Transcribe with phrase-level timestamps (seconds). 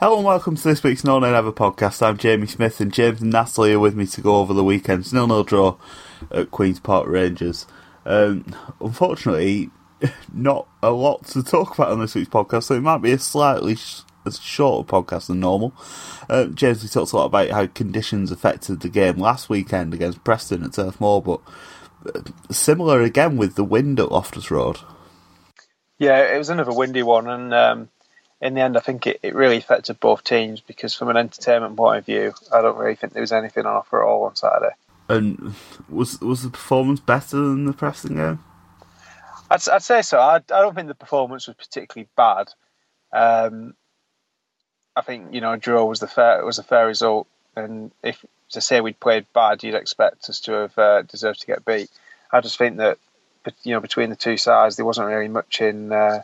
[0.00, 2.02] Hello and welcome to this week's No Nay Never podcast.
[2.02, 5.12] I'm Jamie Smith and James and Natalie are with me to go over the weekend's
[5.12, 5.76] nil-nil draw
[6.30, 7.66] at Queen's Park Rangers.
[8.04, 8.44] Um,
[8.80, 9.70] unfortunately,
[10.32, 13.18] not a lot to talk about on this week's podcast, so it might be a
[13.18, 15.74] slightly sh- a shorter podcast than normal.
[16.28, 20.24] Uh, James, we talked a lot about how conditions affected the game last weekend against
[20.24, 21.40] Preston at Turf Moor, but
[22.14, 22.20] uh,
[22.50, 24.78] similar again with the wind at Loftus Road.
[25.98, 27.88] Yeah, it was another windy one, and um,
[28.40, 31.76] in the end, I think it, it really affected both teams because, from an entertainment
[31.76, 34.36] point of view, I don't really think there was anything on offer at all on
[34.36, 34.74] Saturday.
[35.08, 35.54] And
[35.88, 38.44] was was the performance better than the Preston game?
[39.50, 40.18] I'd, I'd say so.
[40.18, 42.48] I, I don't think the performance was particularly bad.
[43.12, 43.74] Um,
[44.96, 48.24] I think you know a draw was the fair was a fair result, and if
[48.50, 51.90] to say we'd played bad, you'd expect us to have uh, deserved to get beat.
[52.32, 52.98] I just think that
[53.62, 56.22] you know between the two sides, there wasn't really much in uh,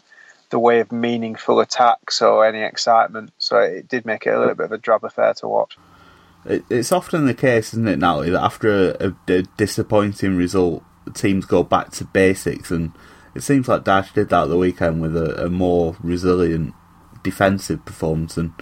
[0.50, 3.32] the way of meaningful attacks or any excitement.
[3.38, 5.76] So it did make it a little bit of a drab affair to watch.
[6.44, 10.82] It's often the case, isn't it, Natalie, that after a, a, a disappointing result,
[11.14, 12.92] teams go back to basics, and
[13.34, 16.74] it seems like Dyche did that the weekend with a, a more resilient
[17.22, 18.52] defensive performance and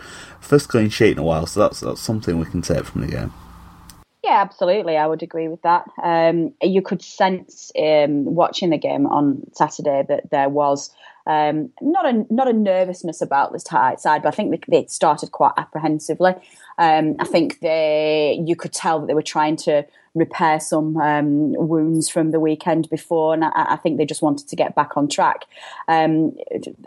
[0.41, 1.47] first clean sheet in a while.
[1.47, 3.33] So that's that's something we can take from the game.
[4.25, 4.97] Yeah, absolutely.
[4.97, 5.89] I would agree with that.
[6.03, 10.91] Um, you could sense um, watching the game on Saturday that there was
[11.29, 15.31] um, not a not a nervousness about this side, but I think they, they started
[15.31, 16.35] quite apprehensively.
[16.79, 21.53] Um, I think they you could tell that they were trying to repair some um,
[21.53, 24.97] wounds from the weekend before, and I, I, think they just wanted to get back
[24.97, 25.45] on track.
[25.87, 26.37] Um,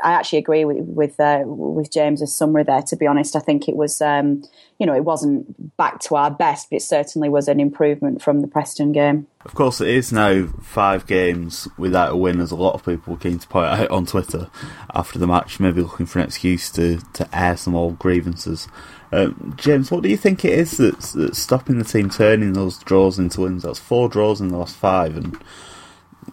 [0.04, 2.82] I actually agree with with, uh, with James's summary there.
[2.82, 4.44] To be honest, I think it was um,
[4.80, 8.42] you know it wasn't back to our best, but it certainly was an improvement from
[8.42, 9.28] the Preston game.
[9.44, 13.14] Of course, it is now five games without a win, as a lot of people
[13.14, 14.50] were keen to point out on Twitter
[14.94, 18.68] after the match, maybe looking for an excuse to, to air some old grievances.
[19.12, 22.78] Um, James, what do you think it is that's, that's stopping the team turning those
[22.80, 23.64] draws into wins?
[23.64, 25.38] That's four draws in the last five, and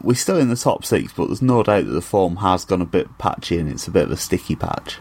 [0.00, 2.82] we're still in the top six, but there's no doubt that the form has gone
[2.82, 4.98] a bit patchy and it's a bit of a sticky patch.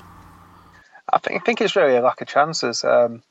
[1.12, 2.84] I think I think it's really a lack of chances.
[2.84, 3.22] Um,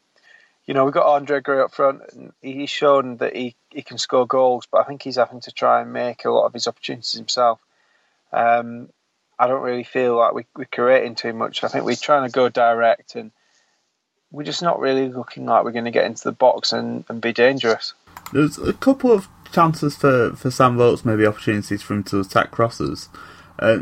[0.64, 3.98] you know, we've got Andre Gray up front, and he's shown that he, he can
[3.98, 6.66] score goals, but I think he's having to try and make a lot of his
[6.66, 7.60] opportunities himself.
[8.32, 8.88] Um,
[9.38, 11.62] I don't really feel like we, we're creating too much.
[11.62, 13.30] I think we're trying to go direct, and
[14.36, 17.22] we're just not really looking like we're going to get into the box and, and
[17.22, 17.94] be dangerous.
[18.34, 22.50] There's a couple of chances for, for Sam Vokes, maybe opportunities for him to attack
[22.50, 23.08] crosses.
[23.58, 23.78] Uh,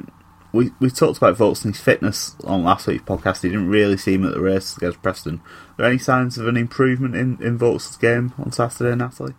[0.52, 3.42] we we talked about his fitness on last week's podcast.
[3.42, 5.40] He didn't really seem at the race against Preston.
[5.70, 9.34] Are there any signs of an improvement in, in Vokes' game on Saturday, Natalie?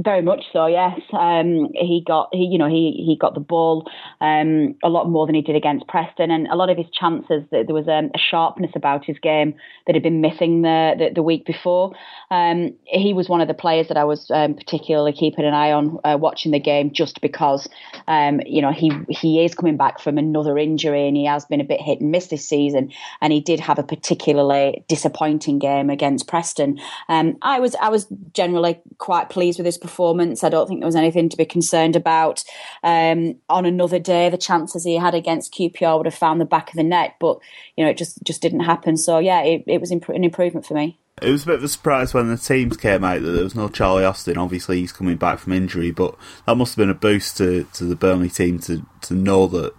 [0.00, 1.00] Very much so, yes.
[1.12, 5.26] Um, he got he, you know, he he got the ball um, a lot more
[5.26, 7.42] than he did against Preston, and a lot of his chances.
[7.50, 9.54] There was um, a sharpness about his game
[9.86, 11.94] that had been missing the the, the week before.
[12.30, 15.72] Um, he was one of the players that I was um, particularly keeping an eye
[15.72, 17.68] on uh, watching the game, just because
[18.06, 21.64] you know he he is coming back from another injury, and he has been a
[21.64, 26.28] bit hit and miss this season, and he did have a particularly disappointing game against
[26.28, 26.78] Preston.
[27.08, 30.44] I was I was generally quite pleased with his performance.
[30.44, 32.44] I don't think there was anything to be concerned about.
[32.82, 36.68] Um, on another day, the chances he had against QPR would have found the back
[36.70, 37.38] of the net, but
[37.76, 38.96] you know it just just didn't happen.
[38.96, 40.98] So yeah, it, it was imp- an improvement for me.
[41.20, 43.54] It was a bit of a surprise when the teams came out that there was
[43.54, 44.38] no Charlie Austin.
[44.38, 46.14] Obviously, he's coming back from injury, but
[46.46, 49.74] that must have been a boost to, to the Burnley team to, to know that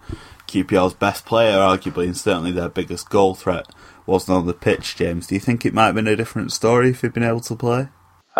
[0.48, 3.66] QPR's best player, arguably, and certainly their biggest goal threat,
[4.04, 5.28] wasn't on the pitch, James.
[5.28, 7.56] Do you think it might have been a different story if he'd been able to
[7.56, 7.88] play?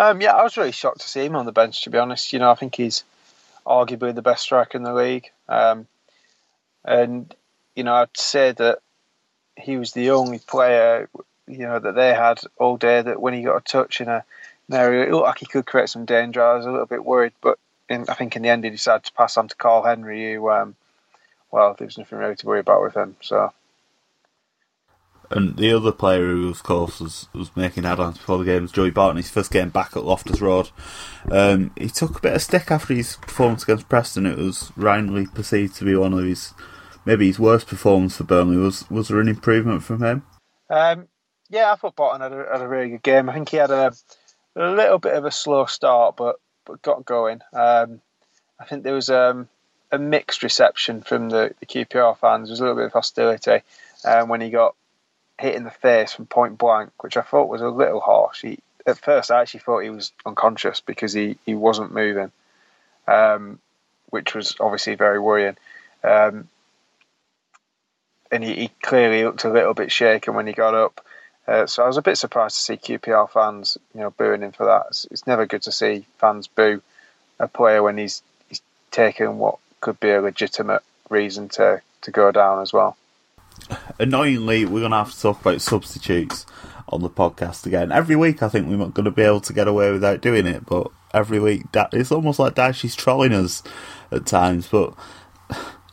[0.01, 1.83] Um, yeah, I was really shocked to see him on the bench.
[1.83, 3.03] To be honest, you know, I think he's
[3.67, 5.85] arguably the best striker in the league, um,
[6.83, 7.31] and
[7.75, 8.79] you know, I'd say that
[9.55, 11.07] he was the only player,
[11.47, 14.23] you know, that they had all day that when he got a touch in a
[14.69, 16.43] an area, it looked like he could create some danger.
[16.43, 19.03] I was a little bit worried, but in, I think in the end he decided
[19.03, 20.75] to pass on to Karl Henry, who, um,
[21.51, 23.17] well, there was nothing really to worry about with him.
[23.21, 23.53] So.
[25.31, 28.71] And the other player who, of course, was, was making headlines before the game was
[28.71, 29.17] Joey Barton.
[29.17, 30.69] His first game back at Loftus Road.
[31.31, 34.25] Um, he took a bit of stick after his performance against Preston.
[34.25, 36.53] It was roundly perceived to be one of his,
[37.05, 38.57] maybe his worst performance for Burnley.
[38.57, 40.23] Was was there an improvement from him?
[40.69, 41.07] Um,
[41.49, 43.29] yeah, I thought Barton had a, had a really good game.
[43.29, 43.93] I think he had a,
[44.55, 47.41] a little bit of a slow start, but but got going.
[47.53, 48.01] Um,
[48.59, 49.49] I think there was um,
[49.91, 52.47] a mixed reception from the, the QPR fans.
[52.47, 53.61] There was a little bit of hostility
[54.05, 54.75] um, when he got
[55.41, 58.41] hit in the face from point blank, which I thought was a little harsh.
[58.41, 62.31] He, at first, I actually thought he was unconscious because he, he wasn't moving,
[63.07, 63.59] um,
[64.09, 65.57] which was obviously very worrying.
[66.03, 66.47] Um,
[68.31, 71.05] and he, he, clearly looked a little bit shaken when he got up.
[71.47, 74.51] Uh, so I was a bit surprised to see QPR fans, you know, booing him
[74.51, 74.85] for that.
[74.89, 76.81] It's, it's never good to see fans boo
[77.39, 78.61] a player when he's he's
[78.91, 82.95] taken what could be a legitimate reason to, to go down as well.
[84.01, 86.47] Annoyingly, we're going to have to talk about substitutes
[86.89, 87.91] on the podcast again.
[87.91, 90.47] Every week, I think we're not going to be able to get away without doing
[90.47, 93.61] it, but every week, it's almost like Dyche is trolling us
[94.11, 94.67] at times.
[94.67, 94.95] But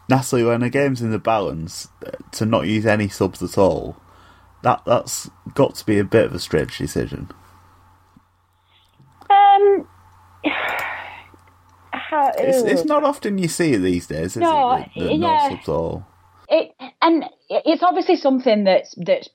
[0.09, 1.89] Natalie, when a game's in the balance,
[2.33, 4.01] to not use any subs at all,
[4.63, 7.31] that that's got to be a bit of a strange decision.
[9.29, 9.87] Um,
[11.93, 14.89] how, it's, it's, not often you see it these days, is no, it?
[14.97, 15.19] The, the yeah.
[15.19, 16.08] no subs all.
[17.09, 19.29] And it's obviously something that's that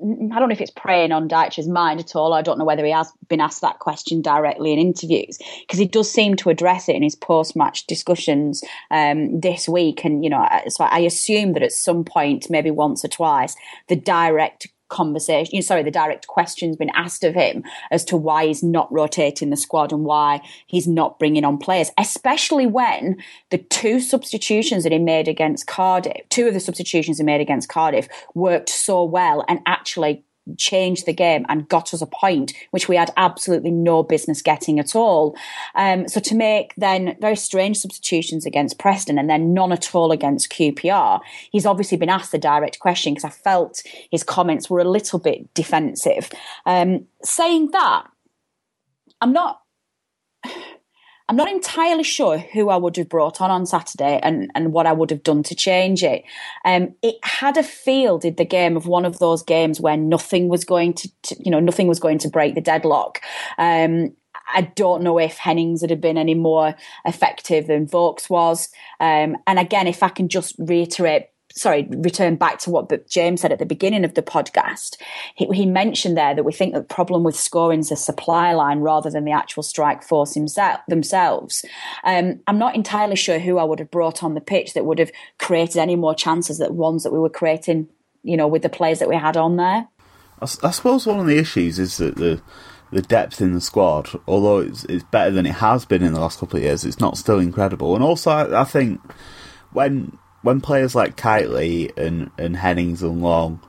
[0.00, 2.32] I don't know if it's preying on Dyche's mind at all.
[2.32, 5.86] I don't know whether he has been asked that question directly in interviews because he
[5.86, 10.06] does seem to address it in his post-match discussions um, this week.
[10.06, 13.56] And you know, so I assume that at some point, maybe once or twice,
[13.88, 18.62] the direct conversation, sorry, the direct questions been asked of him as to why he's
[18.62, 23.16] not rotating the squad and why he's not bringing on players, especially when
[23.50, 27.68] the two substitutions that he made against Cardiff, two of the substitutions he made against
[27.68, 30.24] Cardiff worked so well and actually
[30.56, 34.78] changed the game and got us a point, which we had absolutely no business getting
[34.78, 35.36] at all.
[35.74, 40.12] Um, so to make then very strange substitutions against Preston and then none at all
[40.12, 44.80] against QPR, he's obviously been asked the direct question because I felt his comments were
[44.80, 46.30] a little bit defensive.
[46.66, 48.06] Um, saying that,
[49.20, 49.60] I'm not.
[51.32, 54.86] I'm not entirely sure who I would have brought on on Saturday and, and what
[54.86, 56.24] I would have done to change it.
[56.62, 60.48] Um, it had a feel, did the game, of one of those games where nothing
[60.48, 63.22] was going to, to you know, nothing was going to break the deadlock.
[63.56, 64.14] Um,
[64.54, 66.74] I don't know if Hennings would have been any more
[67.06, 68.68] effective than Vokes was.
[69.00, 73.52] Um, and again, if I can just reiterate sorry, return back to what James said
[73.52, 74.96] at the beginning of the podcast.
[75.34, 78.80] He, he mentioned there that we think the problem with scoring is the supply line
[78.80, 81.64] rather than the actual strike force himself, themselves.
[82.04, 84.98] Um, I'm not entirely sure who I would have brought on the pitch that would
[84.98, 87.88] have created any more chances than ones that we were creating,
[88.22, 89.88] you know, with the players that we had on there.
[90.40, 92.42] I, I suppose one of the issues is that the
[92.92, 96.20] the depth in the squad, although it's, it's better than it has been in the
[96.20, 97.94] last couple of years, it's not still incredible.
[97.94, 99.00] And also, I, I think
[99.72, 103.60] when when players like Kightly and, and Hennings and Long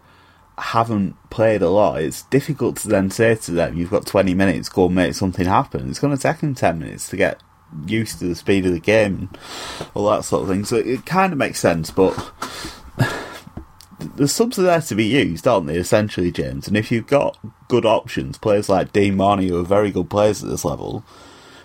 [0.57, 4.69] haven't played a lot, it's difficult to then say to them, you've got 20 minutes,
[4.69, 5.89] go and make something happen.
[5.89, 7.41] It's going to take them 10 minutes to get
[7.87, 9.37] used to the speed of the game and
[9.93, 10.65] all that sort of thing.
[10.65, 12.31] So it kind of makes sense, but
[14.15, 16.67] the subs are there to be used, aren't they, essentially, James?
[16.67, 17.37] And if you've got
[17.67, 21.03] good options, players like Dean Marney, who are very good players at this level,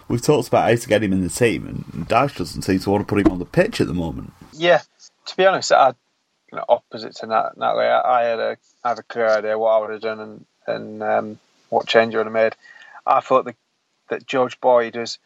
[0.08, 2.90] we've talked about how to get him in the team, and Dyche doesn't seem to
[2.90, 4.32] want to put him on the pitch at the moment.
[4.52, 4.82] Yeah,
[5.28, 5.94] to be honest, I
[6.50, 9.70] you know, opposite to Nat, Natalie, I, I, had a I a clear idea what
[9.70, 12.56] I would have done and and um, what change I would have made.
[13.06, 13.56] I thought that
[14.08, 15.18] that George Boyd was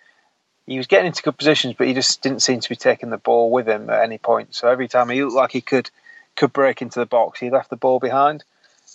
[0.66, 3.18] he was getting into good positions, but he just didn't seem to be taking the
[3.18, 4.54] ball with him at any point.
[4.54, 5.90] So every time he looked like he could
[6.36, 8.44] could break into the box, he left the ball behind.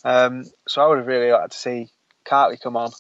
[0.04, 1.90] Um, so I would have really liked to see
[2.26, 2.92] Kightly come on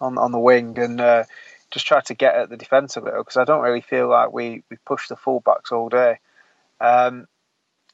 [0.00, 1.24] on on the wing and uh,
[1.72, 4.32] just try to get at the defence a little because I don't really feel like
[4.32, 6.18] we we pushed the fullbacks all day.
[6.80, 7.26] Um,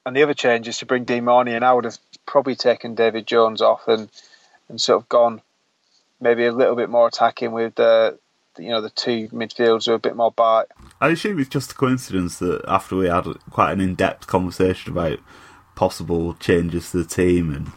[0.07, 3.27] and the other change is to bring Dean and I would have probably taken David
[3.27, 4.09] Jones off and
[4.69, 5.43] and sort of gone
[6.21, 8.19] maybe a little bit more attacking with the
[8.59, 10.67] you know the two midfielders with a bit more bite.
[11.01, 15.19] I assume it's just a coincidence that after we had quite an in-depth conversation about
[15.75, 17.73] possible changes to the team and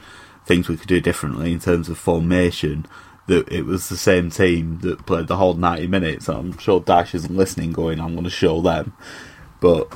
[0.45, 2.85] things we could do differently in terms of formation,
[3.27, 6.29] that it was the same team that played the whole 90 minutes.
[6.29, 8.93] I'm sure Dyche isn't listening going, I'm going to show them.
[9.59, 9.91] But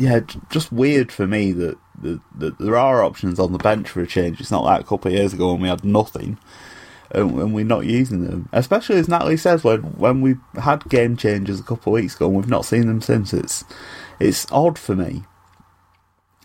[0.00, 4.00] yeah, just weird for me that, that, that, there are options on the bench for
[4.00, 4.40] a change.
[4.40, 6.38] It's not like a couple of years ago when we had nothing
[7.10, 8.48] and, and we're not using them.
[8.52, 12.26] Especially as Natalie says, when, when we had game changes a couple of weeks ago
[12.26, 13.64] and we've not seen them since, it's,
[14.18, 15.24] it's odd for me.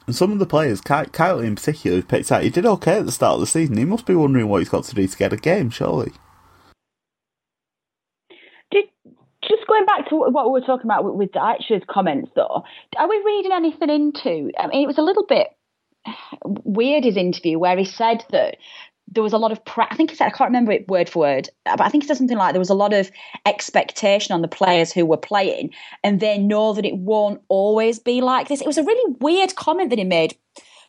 [0.06, 3.12] And some of the players, Kyle in particular, picked out, he did okay at the
[3.12, 3.78] start of the season.
[3.78, 6.12] He must be wondering what he's got to do to get a game, surely.
[8.70, 8.86] Did,
[9.48, 12.64] just going back to what we were talking about with, with comments, though,
[12.98, 14.52] are we reading anything into?
[14.58, 15.48] I mean, it was a little bit
[16.44, 18.58] weird his interview where he said that
[19.08, 21.10] there was a lot of pra- I think he said I can't remember it word
[21.10, 23.12] for word, but I think he said something like there was a lot of
[23.46, 25.72] expectation on the players who were playing,
[26.04, 28.62] and they know that it won't always be like this.
[28.62, 30.36] It was a really weird comment that he made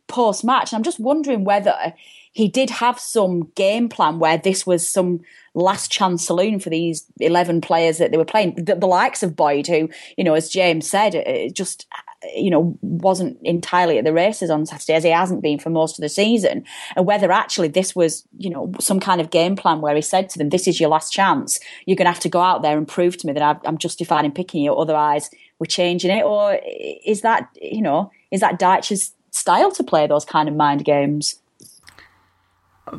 [0.08, 1.94] post match, and I'm just wondering whether
[2.32, 5.20] he did have some game plan where this was some
[5.54, 8.54] last chance saloon for these 11 players that they were playing.
[8.56, 11.86] The, the likes of Boyd, who, you know, as James said, it just
[12.34, 15.98] you know, wasn't entirely at the races on Saturday, as he hasn't been for most
[15.98, 16.64] of the season,
[16.96, 20.28] and whether actually this was, you know, some kind of game plan where he said
[20.30, 21.60] to them, "This is your last chance.
[21.86, 24.24] You're going to have to go out there and prove to me that I'm justified
[24.24, 24.74] in picking you.
[24.74, 30.06] Otherwise, we're changing it." Or is that, you know, is that Dyche's style to play
[30.06, 31.40] those kind of mind games?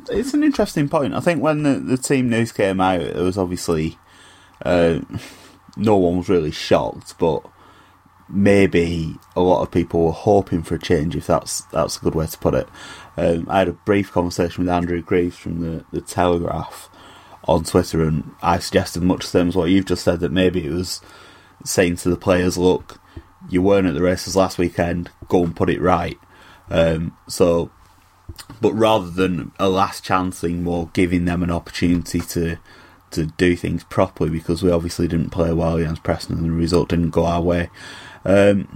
[0.10, 1.14] It's an interesting point.
[1.14, 3.98] I think when the, the team news came out, it was obviously
[4.64, 5.00] uh,
[5.78, 7.44] no one was really shocked, but
[8.30, 12.16] maybe a lot of people were hoping for a change, if that's that's a good
[12.16, 12.68] way to put it.
[13.16, 16.90] Um, I had a brief conversation with Andrew Greaves from the, the Telegraph
[17.48, 20.66] on Twitter, and I suggested much the same as what you've just said that maybe
[20.66, 21.02] it was
[21.64, 23.00] saying to the players, look,
[23.50, 26.18] you weren't at the races last weekend, go and put it right.
[26.70, 27.72] Um, so,
[28.62, 32.58] but rather than a last chance thing, more giving them an opportunity to
[33.10, 36.90] to do things properly because we obviously didn't play well against Preston and the result
[36.90, 37.70] didn't go our way.
[38.26, 38.68] Um,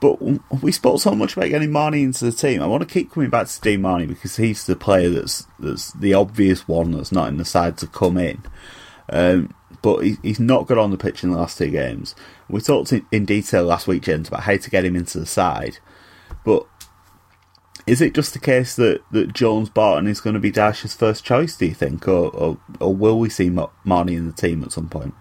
[0.00, 0.18] but
[0.62, 2.62] we spoke so much about getting Marney into the team.
[2.62, 5.92] I want to keep coming back to Steve Marney because he's the player that's that's
[5.92, 8.42] the obvious one that's not in the side to come in.
[9.10, 12.14] Um, but he, he's not got on the pitch in the last two games.
[12.48, 15.26] We talked in, in detail last week, James, about how to get him into the
[15.26, 15.78] side.
[16.44, 16.66] But
[17.90, 21.24] is it just the case that, that Jones Barton is going to be Dyche's first
[21.24, 22.06] choice, do you think?
[22.06, 23.50] Or, or, or will we see
[23.84, 25.12] Marney in the team at some point?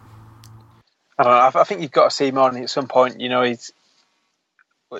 [1.17, 1.61] I don't know.
[1.61, 3.19] I think you've got to see Marney at some point.
[3.19, 3.73] You know, he's,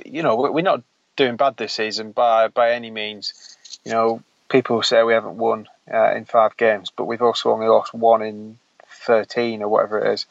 [0.04, 0.82] you know, we're not
[1.16, 3.56] doing bad this season by by any means.
[3.86, 7.68] You know, people say we haven't won uh, in five games, but we've also only
[7.68, 8.58] lost one in
[8.90, 10.26] thirteen or whatever it is.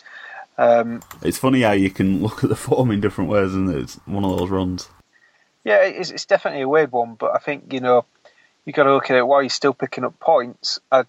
[0.59, 3.79] Um, it's funny how you can look at the form in different ways, and it?
[3.79, 4.89] it's one of those runs.
[5.65, 8.05] Yeah, it's, it's definitely a weird one, but I think you know
[8.65, 10.79] you got to look at it while you're still picking up points.
[10.93, 11.05] I,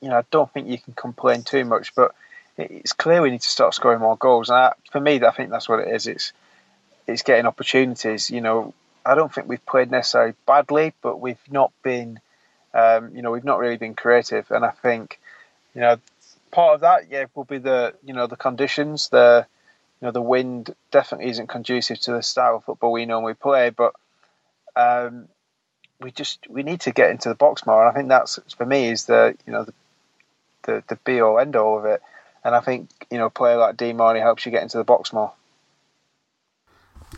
[0.00, 2.14] you know, I don't think you can complain too much, but
[2.56, 4.48] it's clear we need to start scoring more goals.
[4.48, 6.06] And I, for me, I think that's what it is.
[6.06, 6.32] It's
[7.06, 8.30] it's getting opportunities.
[8.30, 12.20] You know, I don't think we've played necessarily badly, but we've not been,
[12.74, 14.50] um, you know, we've not really been creative.
[14.50, 15.18] And I think,
[15.74, 15.96] you know,
[16.50, 19.08] part of that, yeah, will be the you know the conditions.
[19.08, 19.46] The
[20.00, 23.70] you know the wind definitely isn't conducive to the style of football we normally play,
[23.70, 23.94] but.
[24.76, 25.28] Um,
[26.00, 28.64] we just we need to get into the box more, and I think that's for
[28.64, 29.74] me is the you know the
[30.62, 32.02] the, the be all end all of it.
[32.44, 34.84] And I think, you know, a player like Dean Marney helps you get into the
[34.84, 35.32] box more.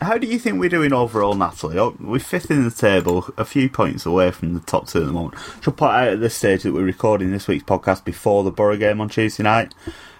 [0.01, 1.77] How do you think we're doing overall, Natalie?
[1.79, 5.05] Oh, we're fifth in the table, a few points away from the top two at
[5.05, 5.35] the moment.
[5.61, 8.75] Should point out at this stage that we're recording this week's podcast before the Boro
[8.75, 9.73] game on Tuesday night.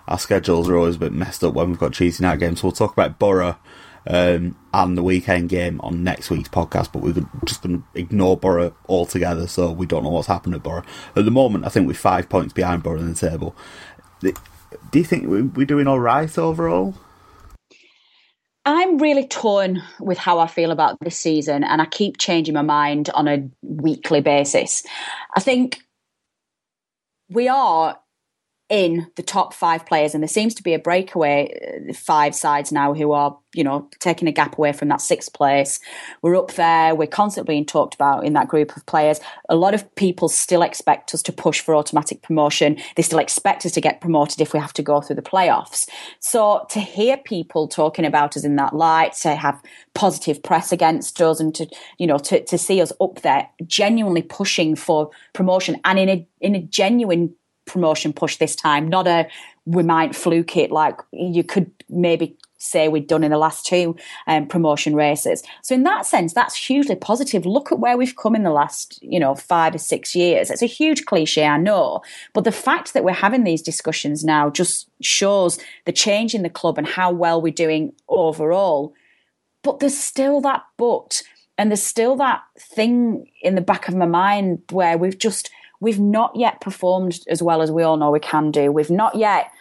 [0.07, 2.67] Our schedules are always a bit messed up when we've got Tuesday night games, so
[2.67, 3.57] we'll talk about Boro
[4.05, 7.13] um, and the weekend game on next week's podcast, but we're
[7.45, 10.83] just going to ignore Boro altogether, so we don't know what's happened at Boro.
[11.15, 13.55] At the moment, I think we're five points behind Boro in the table.
[14.21, 16.95] Do you think we're doing all right overall?
[18.65, 22.61] I'm really torn with how I feel about this season, and I keep changing my
[22.61, 24.83] mind on a weekly basis.
[25.35, 25.81] I think
[27.29, 27.99] we are
[28.73, 32.71] in the top five players, and there seems to be a breakaway uh, five sides
[32.71, 35.79] now who are, you know, taking a gap away from that sixth place.
[36.23, 36.95] We're up there.
[36.95, 39.19] We're constantly being talked about in that group of players.
[39.47, 42.77] A lot of people still expect us to push for automatic promotion.
[42.95, 45.87] They still expect us to get promoted if we have to go through the playoffs.
[46.19, 49.61] So to hear people talking about us in that light, to have
[49.93, 51.67] positive press against us, and to
[51.99, 56.27] you know to to see us up there, genuinely pushing for promotion, and in a
[56.41, 57.35] in a genuine
[57.65, 59.27] promotion push this time, not a
[59.65, 63.95] we might fluke it like you could maybe say we'd done in the last two
[64.25, 65.43] um, promotion races.
[65.61, 67.45] So in that sense, that's hugely positive.
[67.45, 70.49] Look at where we've come in the last, you know, five or six years.
[70.49, 72.01] It's a huge cliche, I know,
[72.33, 76.49] but the fact that we're having these discussions now just shows the change in the
[76.49, 78.93] club and how well we're doing overall.
[79.61, 81.21] But there's still that but,
[81.57, 85.49] and there's still that thing in the back of my mind where we've just
[85.83, 88.71] we've not yet performed as well as we all know we can do.
[88.71, 89.51] We've not yet,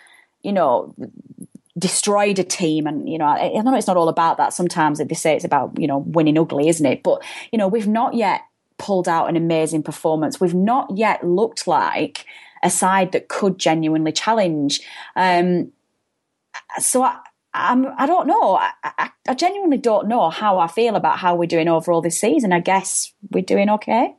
[0.42, 0.94] you know,
[1.78, 5.14] destroyed a team and you know I, know it's not all about that sometimes they
[5.14, 8.42] say it's about you know winning ugly isn't it but you know we've not yet
[8.76, 12.26] pulled out an amazing performance we've not yet looked like
[12.62, 14.82] a side that could genuinely challenge
[15.16, 15.72] um
[16.78, 17.18] so I,
[17.54, 18.56] I'm, I don't know.
[18.56, 22.18] I, I, I genuinely don't know how I feel about how we're doing overall this
[22.18, 22.52] season.
[22.52, 24.14] I guess we're doing okay.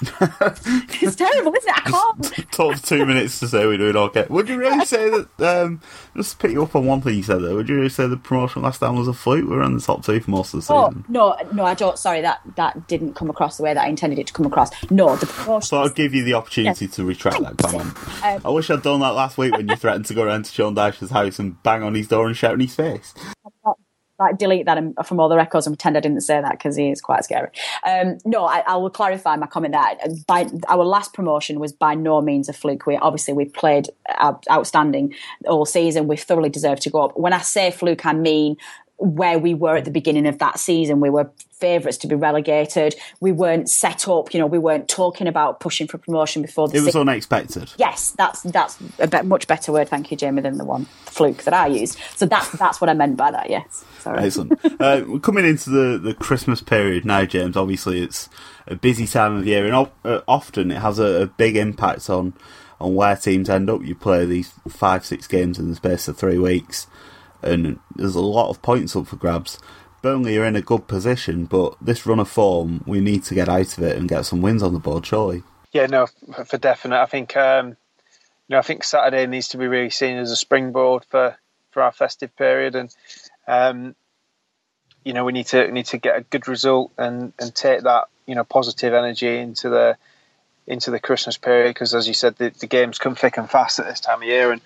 [0.00, 1.86] It's terrible, isn't it?
[1.86, 2.84] I can't.
[2.84, 4.26] Two minutes to say we're doing okay.
[4.28, 5.28] Would you really say that?
[5.40, 5.80] Um,
[6.16, 7.54] just to pick you up on one thing you said there.
[7.54, 9.48] Would you really say the promotion last time was a fluke?
[9.48, 11.04] We were in the top two for most of the Oh season.
[11.08, 11.98] no, no, I don't.
[11.98, 14.70] Sorry, that that didn't come across the way that I intended it to come across.
[14.90, 15.66] No, the promotion.
[15.66, 17.94] So I'll give you the opportunity to retract that comment.
[18.22, 20.74] I wish I'd done that last week when you threatened to go around to Sean
[20.74, 23.14] Dyche's house and bang on his door and shout in his face.
[24.18, 26.90] Like delete that from all the records and pretend I didn't say that because he
[26.90, 27.50] is quite scary.
[27.86, 30.14] Um, no, I, I will clarify my comment there.
[30.26, 32.86] By our last promotion was by no means a fluke.
[32.86, 33.88] We obviously we played
[34.50, 35.14] outstanding
[35.46, 36.08] all season.
[36.08, 37.18] We thoroughly deserved to go up.
[37.18, 38.56] When I say fluke, I mean
[38.98, 41.00] where we were at the beginning of that season.
[41.00, 42.94] We were favourites to be relegated.
[43.20, 44.32] We weren't set up.
[44.34, 46.82] You know, we weren't talking about pushing for promotion before the season.
[46.82, 47.72] It was se- unexpected.
[47.76, 49.88] Yes, that's that's a be- much better word.
[49.88, 51.98] Thank you, Jamie, than the one fluke that I used.
[52.16, 53.50] So that's that's what I meant by that.
[53.50, 54.22] Yes, sorry.
[54.24, 54.58] Excellent.
[54.80, 57.56] uh, we're coming into the, the Christmas period now, James.
[57.56, 58.28] Obviously, it's
[58.66, 62.08] a busy time of year, and o- uh, often it has a, a big impact
[62.10, 62.34] on
[62.80, 63.82] on where teams end up.
[63.82, 66.86] You play these five, six games in the space of three weeks,
[67.46, 69.58] and there's a lot of points up for grabs.
[70.02, 73.48] Burnley are in a good position, but this run of form, we need to get
[73.48, 75.42] out of it and get some wins on the board, surely.
[75.72, 76.06] Yeah, no,
[76.44, 77.00] for definite.
[77.00, 77.76] I think um,
[78.48, 81.36] you know, I think Saturday needs to be really seen as a springboard for,
[81.72, 82.94] for our festive period, and
[83.48, 83.96] um,
[85.04, 88.08] you know, we need to need to get a good result and, and take that
[88.26, 89.96] you know positive energy into the
[90.66, 93.78] into the Christmas period because, as you said, the, the games come thick and fast
[93.78, 94.60] at this time of year, and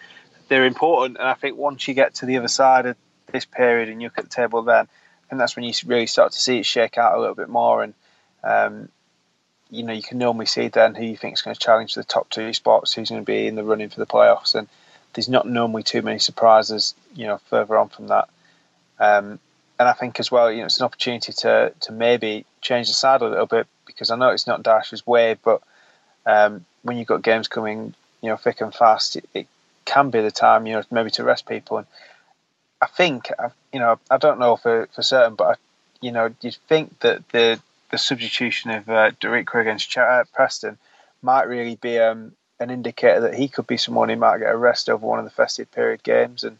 [0.50, 1.18] they're important.
[1.18, 2.96] And I think once you get to the other side of
[3.32, 4.86] this period and you look at the table, then
[5.30, 7.82] think that's when you really start to see it shake out a little bit more
[7.82, 7.94] and.
[8.42, 8.88] Um,
[9.72, 12.02] you know, you can normally see then who you think is going to challenge the
[12.02, 14.66] top two spots, who's going to be in the running for the playoffs, and
[15.12, 18.28] there's not normally too many surprises, you know, further on from that.
[18.98, 19.38] Um,
[19.78, 22.94] and I think as well, you know, it's an opportunity to to maybe change the
[22.94, 25.62] side a little bit because I know it's not Dyche's way, but
[26.26, 29.46] um, when you've got games coming, you know, thick and fast, it, it
[29.90, 31.78] can be the time, you know, maybe to rest people.
[31.78, 31.86] And
[32.80, 33.28] I think,
[33.72, 35.54] you know, I don't know for for certain, but I,
[36.00, 40.78] you know, you'd think that the the substitution of uh, Derek against Ch- uh, Preston
[41.22, 44.56] might really be um, an indicator that he could be someone who might get a
[44.56, 46.56] rest over one of the festive period games and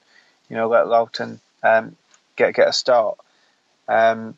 [0.48, 1.96] you know let Lowton um,
[2.34, 3.16] get get a start.
[3.86, 4.36] Um,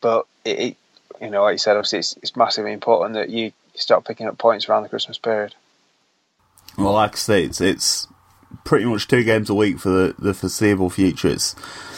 [0.00, 0.76] but it, it,
[1.20, 4.36] you know, like you said, obviously it's, it's massively important that you start picking up
[4.36, 5.54] points around the Christmas period.
[6.76, 8.08] Well, like I say, it's, it's
[8.64, 11.28] pretty much two games a week for the, the foreseeable future.
[11.28, 11.54] It's,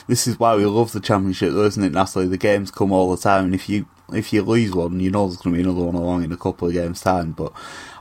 [0.07, 1.93] this is why we love the championship, though, isn't it?
[1.93, 5.11] Natalie, the games come all the time, and if you if you lose one, you
[5.11, 7.33] know there's going to be another one along in a couple of games' time.
[7.33, 7.53] But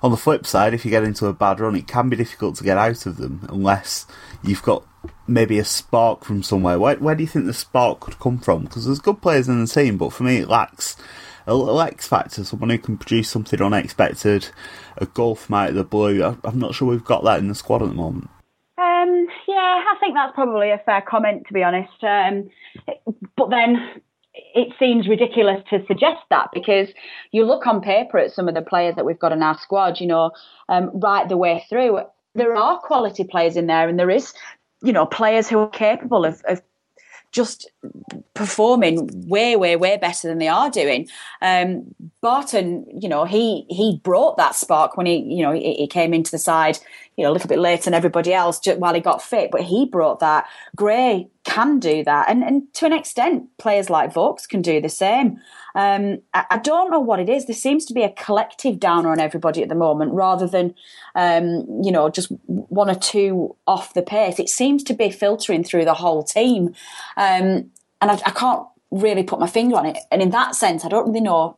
[0.01, 2.57] on the flip side, if you get into a bad run, it can be difficult
[2.57, 4.05] to get out of them unless
[4.43, 4.85] you've got
[5.27, 6.77] maybe a spark from somewhere.
[6.77, 8.63] Where, where do you think the spark could come from?
[8.63, 10.97] Because there's good players in the team, but for me, it lacks
[11.45, 14.49] a little X factor, someone who can produce something unexpected,
[14.97, 16.23] a from out of the blue.
[16.23, 18.29] I- I'm not sure we've got that in the squad at the moment.
[18.77, 22.03] Um, yeah, I think that's probably a fair comment, to be honest.
[22.03, 22.49] Um,
[23.37, 24.01] but then
[24.33, 26.89] it seems ridiculous to suggest that because
[27.31, 29.99] you look on paper at some of the players that we've got in our squad,
[29.99, 30.31] you know,
[30.69, 31.99] um, right the way through.
[32.35, 34.33] There are quality players in there, and there is,
[34.81, 36.61] you know, players who are capable of, of
[37.33, 37.69] just
[38.35, 41.07] performing way, way, way better than they are doing.
[41.41, 45.87] Um, Barton, you know, he he brought that spark when he, you know, he, he
[45.87, 46.79] came into the side,
[47.17, 49.61] you know, a little bit later than everybody else just while he got fit, but
[49.61, 50.45] he brought that.
[50.75, 54.89] Gray can do that, and and to an extent, players like Vokes can do the
[54.89, 55.39] same.
[55.75, 57.45] Um, I, I don't know what it is.
[57.45, 60.75] There seems to be a collective downer on everybody at the moment, rather than,
[61.15, 64.39] um, you know, just one or two off the pace.
[64.39, 66.75] It seems to be filtering through the whole team,
[67.17, 69.97] um, and I, I can't really put my finger on it.
[70.11, 71.57] And in that sense, I don't really know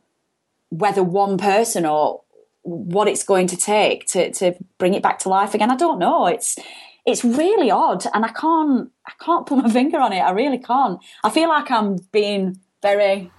[0.70, 2.22] whether one person or
[2.62, 5.70] what it's going to take to to bring it back to life again.
[5.70, 6.26] I don't know.
[6.26, 6.58] It's
[7.04, 10.20] it's really odd, and I can't I can't put my finger on it.
[10.20, 11.00] I really can't.
[11.22, 13.30] I feel like I'm being very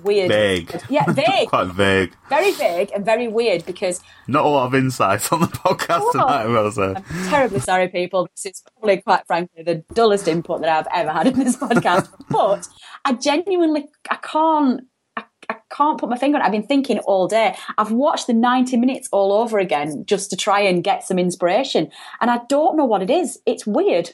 [0.00, 0.28] weird.
[0.28, 0.80] Vague.
[0.88, 1.48] Yeah, vague.
[1.48, 2.12] Quite vague.
[2.28, 6.12] Very vague and very weird because Not a lot of insight on the podcast Oh.
[6.12, 6.94] tonight, say.
[7.22, 8.28] I'm terribly sorry, people.
[8.34, 12.08] This is probably, quite frankly, the dullest input that I've ever had in this podcast.
[12.30, 12.66] but
[13.04, 14.82] I genuinely, I can't.
[15.16, 16.46] I, I can't put my finger on it.
[16.46, 17.56] I've been thinking all day.
[17.76, 21.90] I've watched the 90 minutes all over again just to try and get some inspiration.
[22.20, 23.40] And I don't know what it is.
[23.46, 24.10] It's weird.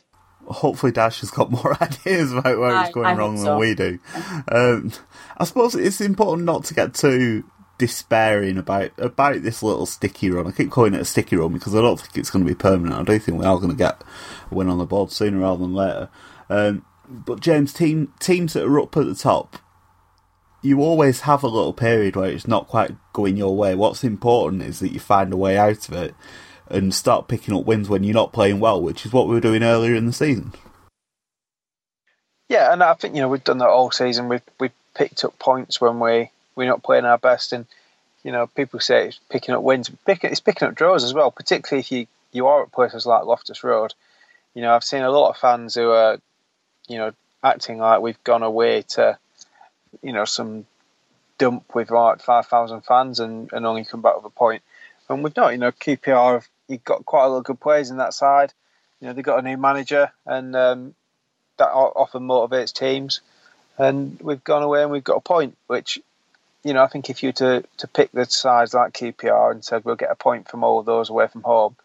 [0.49, 3.59] Hopefully, Dyche has got more ideas about where I- it's going I wrong hope than
[3.59, 3.99] we do.
[4.49, 4.93] Um,
[5.37, 7.45] I suppose it's important not to get too
[7.79, 10.47] despairing about about this little sticky run.
[10.47, 12.55] I keep calling it a sticky run because I don't think it's going to be
[12.55, 13.01] permanent.
[13.01, 14.03] I do think we are going to get
[14.51, 16.09] a win on the board sooner rather than later.
[16.49, 19.59] Um, but James, team teams that are up at the top,
[20.63, 23.75] you always have a little period where it's not quite going your way.
[23.75, 26.15] What's important is that you find a way out of it
[26.69, 29.41] and start picking up wins when you're not playing well, which is what we were
[29.41, 30.53] doing earlier in the season.
[32.49, 34.29] Yeah, and I think you know we've done that all season.
[34.29, 37.67] We've we picked up points when we we're not playing our best, and
[38.25, 39.91] you know people say it's picking up wins.
[40.05, 43.25] Picking, it's picking up draws as well, particularly if you you are at places like
[43.25, 43.95] Loftus Road.
[44.55, 46.19] You know, I've seen a lot of fans who are,
[46.89, 47.13] you know,
[47.45, 49.19] acting like we've gone away to,
[50.03, 50.67] you know, some
[51.39, 54.63] dump with like five thousand fans and, and only come back with a point.
[55.09, 55.53] And we've not.
[55.53, 58.53] You know, QPR have you've got quite a lot of good players in that side.
[59.01, 60.95] You know, they've got a new manager and um,
[61.59, 63.21] that often motivates teams.
[63.79, 65.99] And we've gone away and we've got a point, which,
[66.65, 69.85] you know, I think if you to, to pick the sides like QPR and said
[69.85, 71.77] we'll get a point from all those away from home,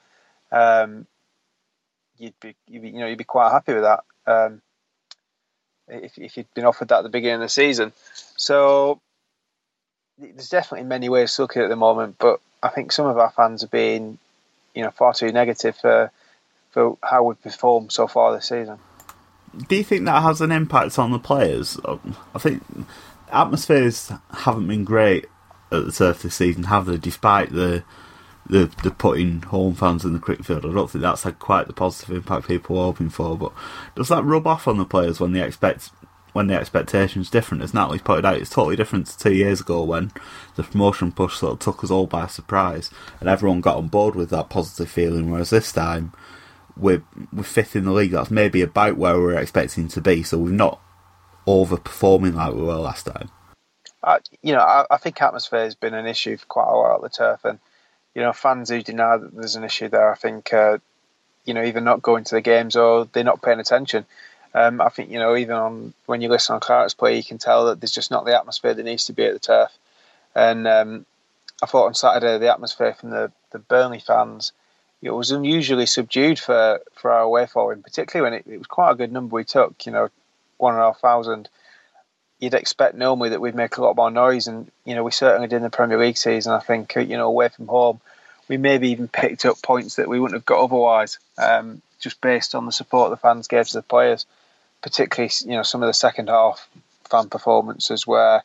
[0.51, 1.05] um,
[2.17, 4.03] you'd be, you'd you know you'd be quite happy with that.
[4.27, 4.61] Um,
[5.87, 7.91] if, if you'd been offered that at the beginning of the season,
[8.37, 9.01] so
[10.17, 12.15] there's definitely many ways to look at it at the moment.
[12.19, 14.17] But I think some of our fans are being,
[14.75, 16.11] you know, far too negative for
[16.71, 18.79] for how we've performed so far this season.
[19.67, 21.79] Do you think that has an impact on the players?
[21.85, 22.63] I think
[23.31, 25.25] atmospheres haven't been great
[25.71, 26.97] at the turf this season, have they?
[26.97, 27.83] Despite the
[28.47, 31.67] the, the putting home fans in the cricket field, I don't think that's had quite
[31.67, 33.37] the positive impact people were hoping for.
[33.37, 33.53] But
[33.95, 35.89] does that rub off on the players when they expect
[36.33, 37.63] when the expectations different?
[37.63, 40.11] As Natalie's pointed out, it's totally different to two years ago when
[40.55, 44.15] the promotion push sort of took us all by surprise and everyone got on board
[44.15, 45.29] with that positive feeling.
[45.29, 46.13] Whereas this time,
[46.81, 48.11] we're we're fifth in the league.
[48.11, 50.23] That's maybe about where we we're expecting to be.
[50.23, 50.81] So we're not
[51.47, 53.29] overperforming like we were last time.
[54.41, 57.01] You know, I, I think atmosphere has been an issue for quite a while at
[57.01, 57.59] the turf, and
[58.15, 60.79] you know, fans who deny that there's an issue there, I think, uh,
[61.45, 64.05] you know, either not going to the games or they're not paying attention.
[64.53, 67.37] Um, I think you know, even on when you listen on Clark's play, you can
[67.37, 69.71] tell that there's just not the atmosphere that needs to be at the turf.
[70.35, 71.05] And um,
[71.63, 74.51] I thought on Saturday the atmosphere from the, the Burnley fans
[75.01, 78.91] it was unusually subdued for, for our away following, particularly when it, it was quite
[78.91, 79.85] a good number we took.
[79.85, 80.09] You know,
[80.57, 81.49] one and a half thousand.
[82.39, 85.47] You'd expect normally that we'd make a lot more noise, and you know we certainly
[85.47, 86.53] did in the Premier League season.
[86.53, 87.99] I think you know away from home,
[88.47, 92.55] we maybe even picked up points that we wouldn't have got otherwise, um, just based
[92.55, 94.25] on the support the fans gave to the players.
[94.81, 96.67] Particularly, you know, some of the second half
[97.09, 98.43] fan performances where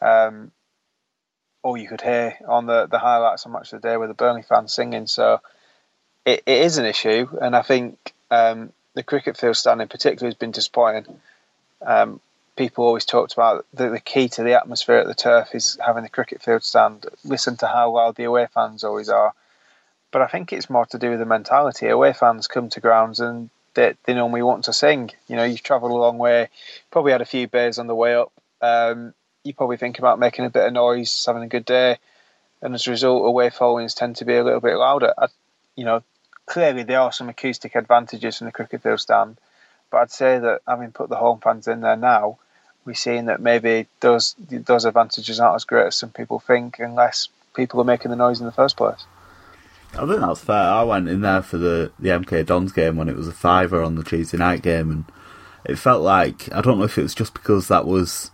[0.00, 0.50] um,
[1.62, 4.14] all you could hear on the, the highlights on Match of the Day were the
[4.14, 5.06] Burnley fans singing.
[5.06, 5.40] So
[6.24, 10.28] it, it is an issue, and I think um, the cricket field stand in particular
[10.28, 11.20] has been disappointing.
[11.80, 12.20] Um,
[12.56, 16.02] people always talked about the, the key to the atmosphere at the turf is having
[16.02, 17.06] the cricket field stand.
[17.24, 19.32] Listen to how loud the away fans always are.
[20.10, 21.86] But I think it's more to do with the mentality.
[21.86, 25.10] Away fans come to grounds and they, they normally want to sing.
[25.28, 26.48] You know, you've travelled a long way,
[26.90, 28.32] probably had a few beers on the way up.
[28.60, 31.98] Um, you probably think about making a bit of noise, having a good day,
[32.60, 35.14] and as a result, away followings tend to be a little bit louder.
[35.16, 35.28] I,
[35.78, 36.02] you know,
[36.44, 39.38] clearly there are some acoustic advantages in the cricket field stand,
[39.90, 42.38] but I'd say that having put the home fans in there now,
[42.84, 47.28] we're seeing that maybe those those advantages aren't as great as some people think, unless
[47.54, 49.06] people are making the noise in the first place.
[49.92, 50.56] I think that's fair.
[50.56, 53.82] I went in there for the, the MK Dons game when it was a fiver
[53.82, 55.04] on the Tuesday night game, and
[55.64, 58.32] it felt like I don't know if it was just because that was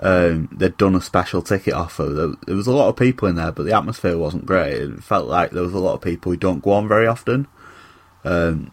[0.00, 2.04] um, they'd done a special ticket offer.
[2.04, 4.74] There, there was a lot of people in there, but the atmosphere wasn't great.
[4.74, 7.46] It felt like there was a lot of people who don't go on very often,
[8.24, 8.72] um,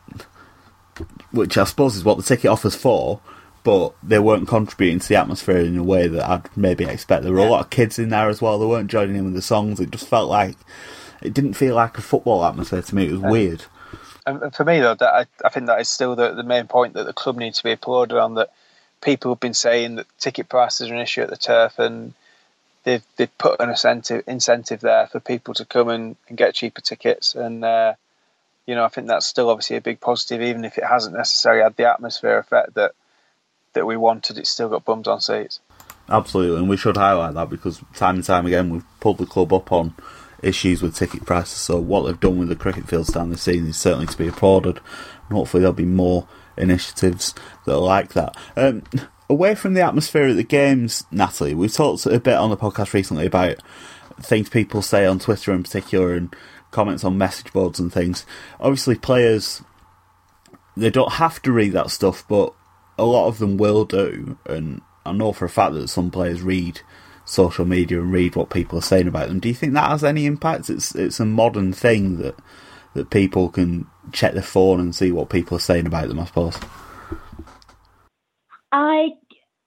[1.32, 3.22] which I suppose is what the ticket offer's for.
[3.64, 7.24] But they weren't contributing to the atmosphere in a way that I'd maybe expect.
[7.24, 8.60] There were a lot of kids in there as well.
[8.60, 9.80] They weren't joining in with the songs.
[9.80, 10.58] It just felt like
[11.22, 13.08] it didn't feel like a football atmosphere to me.
[13.08, 13.64] It was weird.
[14.26, 16.94] And for me, though, that I, I think that is still the, the main point
[16.96, 18.36] that the club needs to be applauded on.
[18.36, 18.52] That
[19.04, 22.13] people have been saying that ticket prices are an issue at the turf, and
[22.84, 26.82] they've they've put an incentive incentive there for people to come and, and get cheaper
[26.82, 27.94] tickets, and uh,
[28.66, 31.62] you know I think that's still obviously a big positive, even if it hasn't necessarily
[31.62, 32.94] had the atmosphere effect that
[33.74, 34.38] that we wanted.
[34.38, 35.60] It's still got bums on seats.
[36.10, 39.54] Absolutely, and we should highlight that because time and time again we've pulled the club
[39.54, 39.94] up on
[40.42, 41.58] issues with ticket prices.
[41.58, 44.28] So what they've done with the cricket field stand this season is certainly to be
[44.28, 44.80] applauded,
[45.30, 47.34] and hopefully there'll be more initiatives
[47.66, 48.36] that are like that.
[48.56, 48.84] Um,
[49.30, 52.94] away from the atmosphere of the games, Natalie, we've talked a bit on the podcast
[52.94, 53.58] recently about
[54.22, 56.36] things people say on Twitter in particular and
[56.72, 58.26] comments on message boards and things.
[58.60, 59.62] Obviously, players
[60.76, 62.54] they don't have to read that stuff, but
[62.98, 66.42] a lot of them will do, and I know for a fact that some players
[66.42, 66.82] read
[67.26, 69.39] social media and read what people are saying about them.
[69.39, 70.70] Do you think that has any impact?
[70.70, 72.36] It's it's a modern thing that
[72.93, 76.19] that people can check their phone and see what people are saying about them.
[76.19, 76.58] I suppose.
[78.71, 79.10] I,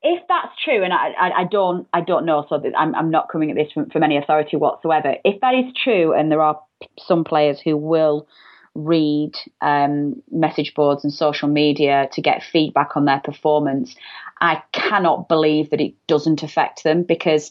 [0.03, 3.29] if that's true, and I, I, I don't, I don't know, so I'm, I'm not
[3.31, 5.15] coming at this from, from any authority whatsoever.
[5.25, 6.61] If that is true, and there are
[6.99, 8.27] some players who will
[8.75, 13.97] read um, message boards and social media to get feedback on their performance,
[14.41, 17.51] I cannot believe that it doesn't affect them because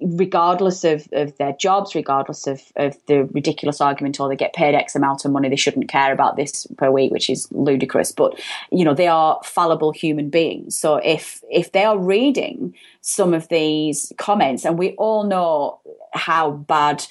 [0.00, 4.74] regardless of, of their jobs, regardless of, of the ridiculous argument or they get paid
[4.74, 8.12] X amount of money, they shouldn't care about this per week, which is ludicrous.
[8.12, 10.78] But you know, they are fallible human beings.
[10.78, 15.80] So if if they are reading some of these comments, and we all know
[16.12, 17.04] how bad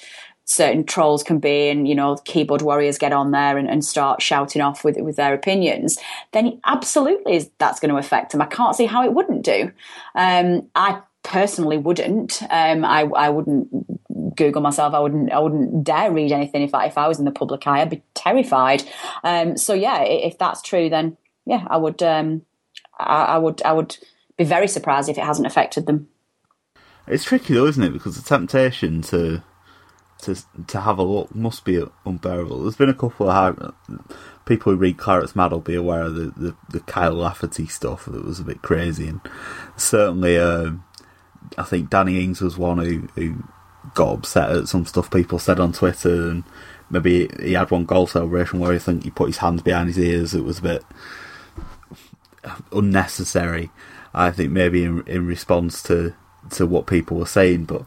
[0.46, 4.22] certain trolls can be and you know keyboard warriors get on there and, and start
[4.22, 5.98] shouting off with with their opinions
[6.32, 9.72] then absolutely that's going to affect them i can't see how it wouldn't do
[10.14, 12.40] um, i personally wouldn't.
[12.50, 14.94] Um, I, I wouldn't Google myself.
[14.94, 15.32] I wouldn't.
[15.32, 17.82] I wouldn't dare read anything if I if I was in the public eye.
[17.82, 18.84] I'd be terrified.
[19.24, 22.02] Um, so yeah, if that's true, then yeah, I would.
[22.02, 22.42] Um,
[22.98, 23.60] I, I, would.
[23.62, 23.96] I would
[24.38, 26.08] be very surprised if it hasn't affected them.
[27.08, 27.92] It's tricky though, isn't it?
[27.92, 29.42] Because the temptation to
[30.22, 30.36] to
[30.68, 32.62] to have a look must be unbearable.
[32.62, 33.74] There's been a couple of
[34.44, 38.04] people who read Claret's Mad will be aware of the, the, the Kyle Lafferty stuff
[38.04, 39.20] that was a bit crazy, and
[39.76, 40.38] certainly.
[40.38, 40.84] Um,
[41.58, 43.42] I think Danny Ings was one who, who
[43.94, 46.44] got upset at some stuff people said on Twitter, and
[46.90, 49.98] maybe he had one goal celebration where I think he put his hands behind his
[49.98, 50.34] ears.
[50.34, 50.84] It was a bit
[52.72, 53.70] unnecessary.
[54.14, 56.14] I think maybe in in response to
[56.50, 57.84] to what people were saying, but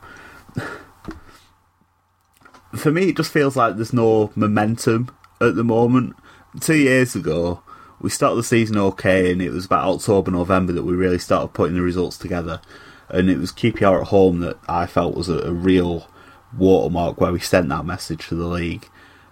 [2.75, 6.15] for me, it just feels like there's no momentum at the moment.
[6.59, 7.61] Two years ago,
[8.01, 11.53] we started the season okay, and it was about October, November that we really started
[11.53, 12.61] putting the results together
[13.09, 16.07] and it was QPR at home that I felt was a, a real
[16.57, 18.87] watermark where we sent that message to the league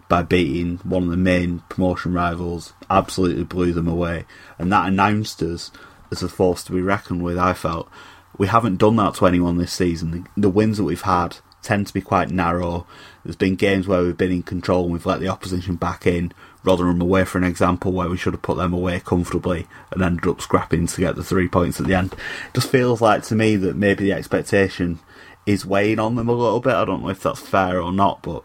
[0.10, 4.26] by beating one of the main promotion rivals, absolutely blew them away,
[4.58, 5.72] and that announced us
[6.12, 7.38] as a force to be reckoned with.
[7.38, 7.90] I felt
[8.38, 10.12] we haven't done that to anyone this season.
[10.12, 12.88] The, the wins that we've had tend to be quite narrow.
[13.24, 16.32] There's been games where we've been in control and we've let the opposition back in.
[16.67, 20.27] Rotherham away, for an example, where we should have put them away comfortably and ended
[20.27, 22.13] up scrapping to get the three points at the end.
[22.13, 24.99] It just feels like to me that maybe the expectation
[25.45, 26.73] is weighing on them a little bit.
[26.73, 28.43] I don't know if that's fair or not, but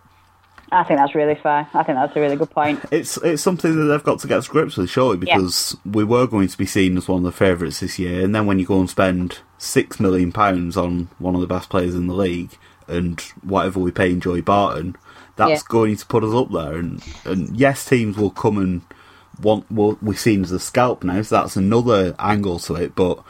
[0.71, 1.69] I think that's really fair.
[1.75, 2.83] I think that's a really good point.
[2.91, 5.93] It's it's something that they've got to get to grips with, surely, because yeah.
[5.93, 8.47] we were going to be seen as one of the favourites this year, and then
[8.47, 12.07] when you go and spend six million pounds on one of the best players in
[12.07, 12.57] the league,
[12.89, 14.97] and whatever we pay in Joey Barton,
[15.37, 15.69] that's yeah.
[15.69, 16.75] going to put us up there.
[16.75, 18.83] And and yes, teams will come and
[19.41, 22.95] want will we're seen as a scalp now, so that's another angle to it.
[22.95, 23.23] But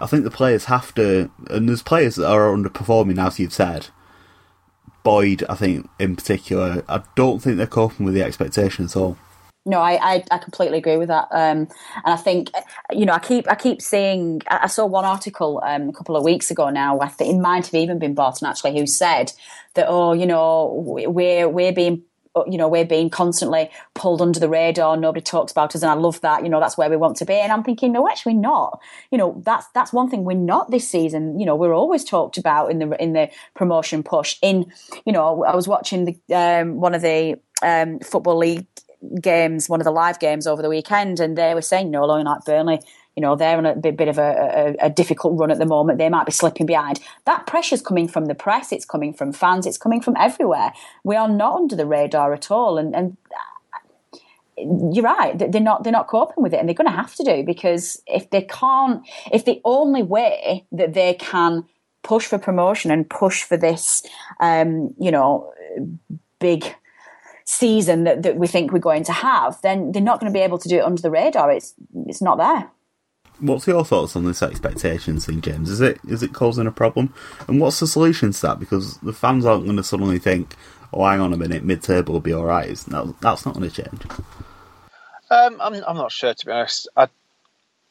[0.00, 3.88] I think the players have to, and there's players that are underperforming, as you've said.
[5.02, 9.16] Boyd, I think in particular, I don't think they're coping with the expectations at all.
[9.68, 11.68] No, I, I, I, completely agree with that, um, and
[12.06, 12.50] I think
[12.90, 14.40] you know I keep I keep seeing.
[14.48, 17.00] I saw one article um, a couple of weeks ago now.
[17.00, 19.30] I think it might have even been Barton actually, who said
[19.74, 22.02] that oh, you know, we're we're being
[22.46, 25.94] you know we're being constantly pulled under the radar nobody talks about us and i
[25.94, 28.34] love that you know that's where we want to be and i'm thinking no actually
[28.34, 32.04] not you know that's that's one thing we're not this season you know we're always
[32.04, 34.70] talked about in the in the promotion push in
[35.04, 38.66] you know i was watching the um, one of the um, football league
[39.20, 42.04] games, one of the live games over the weekend, and they were saying, you know,
[42.04, 42.80] like Burnley,
[43.16, 45.66] you know, they're on a bit, bit of a, a, a, difficult run at the
[45.66, 45.98] moment.
[45.98, 47.00] They might be slipping behind.
[47.24, 50.72] That pressure's coming from the press, it's coming from fans, it's coming from everywhere.
[51.02, 53.16] We are not under the radar at all, and and
[54.56, 55.38] you're right.
[55.38, 55.84] They're not.
[55.84, 58.42] They're not coping with it, and they're going to have to do because if they
[58.42, 61.64] can't, if the only way that they can
[62.02, 64.04] push for promotion and push for this,
[64.40, 65.52] um, you know,
[66.38, 66.74] big
[67.48, 70.42] season that, that we think we're going to have, then they're not going to be
[70.42, 71.50] able to do it under the radar.
[71.50, 71.74] It's
[72.06, 72.70] it's not there.
[73.40, 75.70] What's your thoughts on this expectation thing, James?
[75.70, 77.14] Is it is it causing a problem?
[77.48, 78.60] And what's the solution to that?
[78.60, 80.56] Because the fans aren't going to suddenly think,
[80.92, 83.82] "Oh, hang on a minute, mid-table will be all right." No, that's not going to
[83.82, 84.02] change.
[85.30, 86.88] Um, I'm I'm not sure to be honest.
[86.96, 87.08] I,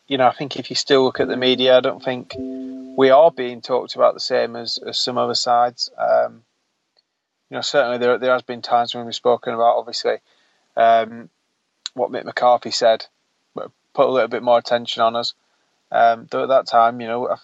[0.07, 3.09] you know, I think if you still look at the media, I don't think we
[3.09, 5.89] are being talked about the same as, as some other sides.
[5.97, 6.43] Um,
[7.49, 10.17] you know, certainly there there has been times when we've spoken about obviously
[10.75, 11.29] um,
[11.93, 13.05] what Mick McCarthy said,
[13.55, 15.33] but put a little bit more attention on us.
[15.91, 17.38] Um, though at that time, you know,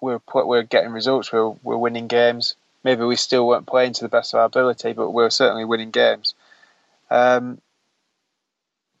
[0.00, 2.56] we were we are getting results, we were, we were winning games.
[2.84, 5.64] Maybe we still weren't playing to the best of our ability, but we were certainly
[5.64, 6.34] winning games.
[7.10, 7.60] Um,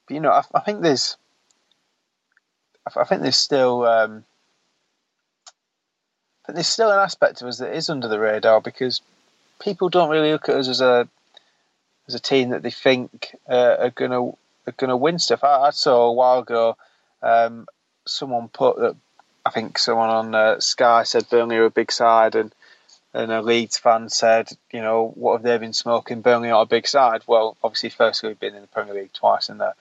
[0.06, 1.16] but, you know, I, I, think there's,
[2.94, 4.24] I think there's still, um,
[5.48, 9.00] I think there's still an aspect of us that is under the radar because
[9.62, 11.08] people don't really look at us as a
[12.08, 15.44] as a team that they think uh, are gonna are gonna win stuff.
[15.44, 16.76] I, I saw a while ago
[17.22, 17.66] um,
[18.06, 18.96] someone put that
[19.44, 22.54] I think someone on uh, Sky said Burnley are a big side, and
[23.14, 26.22] and a Leeds fan said, you know, what have they been smoking?
[26.22, 27.22] Burnley are a big side.
[27.26, 29.74] Well, obviously, firstly, we've been in the Premier League twice in the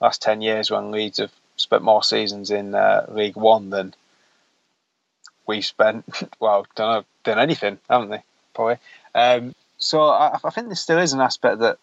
[0.00, 3.94] last ten years when Leeds have spent more seasons in uh, League One than
[5.46, 6.04] we've spent.
[6.40, 8.22] Well, don't know, done anything, haven't they?
[8.54, 8.78] Probably.
[9.14, 11.78] Um, so I, I, think there still is an aspect that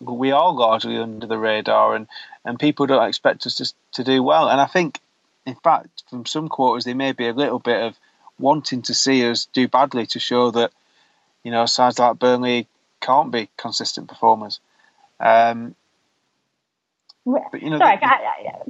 [0.00, 2.06] we are largely under the radar, and,
[2.44, 4.48] and people don't expect us to, to do well.
[4.48, 5.00] And I think,
[5.44, 7.96] in fact, from some quarters, there may be a little bit of
[8.38, 10.72] wanting to see us do badly to show that,
[11.42, 12.66] you know, sides like Burnley
[13.00, 14.60] can't be consistent performers.
[15.20, 15.74] Um,
[17.24, 18.18] but, you know, Sorry, the, can,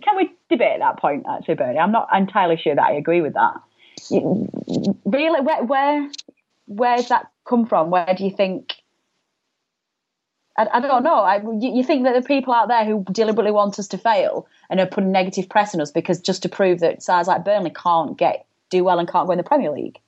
[0.02, 1.78] can, we debate that point actually, Bernie?
[1.78, 3.54] I'm not entirely sure that I agree with that.
[5.04, 6.10] Really, where, where
[6.66, 7.90] where's that come from?
[7.90, 8.74] Where do you think?
[10.56, 11.16] I, I don't know.
[11.16, 14.46] I, you, you, think that the people out there who deliberately want us to fail
[14.68, 17.70] and are putting negative press on us because just to prove that sides like Burnley
[17.70, 19.98] can't get do well and can't go in the Premier League?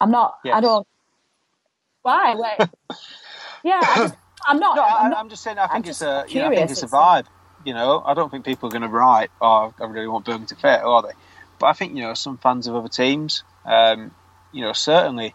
[0.00, 0.38] I'm not.
[0.44, 0.56] Yes.
[0.56, 0.86] I don't.
[2.02, 2.34] Why?
[2.34, 2.56] Where,
[3.64, 4.14] yeah, I just,
[4.46, 4.76] I'm not.
[4.76, 5.58] No, I'm, not, I'm just saying.
[5.58, 6.26] I think it's a.
[6.28, 7.26] You know, I think it's, it's a vibe.
[7.64, 10.46] You know, I don't think people are going to write, "Oh, I really want Burnley
[10.46, 11.14] to fail," are they?
[11.58, 13.42] But I think you know some fans of other teams.
[13.64, 14.10] Um,
[14.54, 15.34] you know, certainly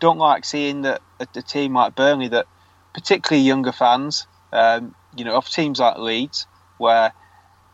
[0.00, 2.46] don't like seeing that a, a team like Burnley, that
[2.92, 6.46] particularly younger fans, um, you know, of teams like Leeds,
[6.78, 7.12] where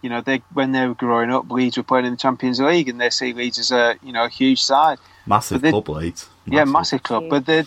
[0.03, 2.89] you know they when they were growing up, Leeds were playing in the Champions League,
[2.89, 6.55] and they see Leeds as a you know a huge side, massive club, Leeds, massive.
[6.55, 7.25] yeah, massive club.
[7.29, 7.65] But they,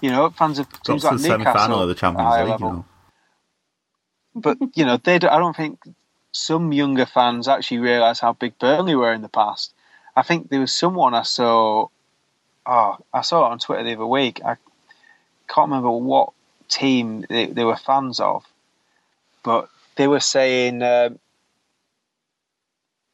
[0.00, 2.68] you know, fans of teams like Newcastle, of the Champions League, level.
[2.68, 2.84] you know.
[4.34, 5.78] But you know, they, I don't think
[6.32, 9.74] some younger fans actually realise how big Burnley were in the past.
[10.16, 11.88] I think there was someone I saw
[12.66, 14.40] oh, I saw it on Twitter the other week.
[14.44, 14.56] I
[15.48, 16.32] can't remember what
[16.68, 18.44] team they, they were fans of,
[19.42, 21.18] but they were saying, um,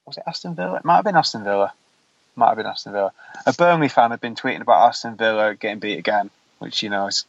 [0.06, 0.76] was it Aston Villa?
[0.76, 1.72] It might have been Aston Villa.
[2.36, 3.12] Might have been Aston Villa.
[3.46, 7.06] A Burnley fan had been tweeting about Aston Villa getting beat again, which you know
[7.06, 7.24] is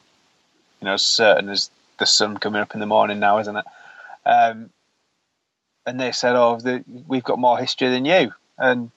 [0.80, 3.66] you know as certain as the sun coming up in the morning now, isn't it?
[4.26, 4.70] Um,
[5.86, 8.92] and they said, "Oh, the, we've got more history than you," and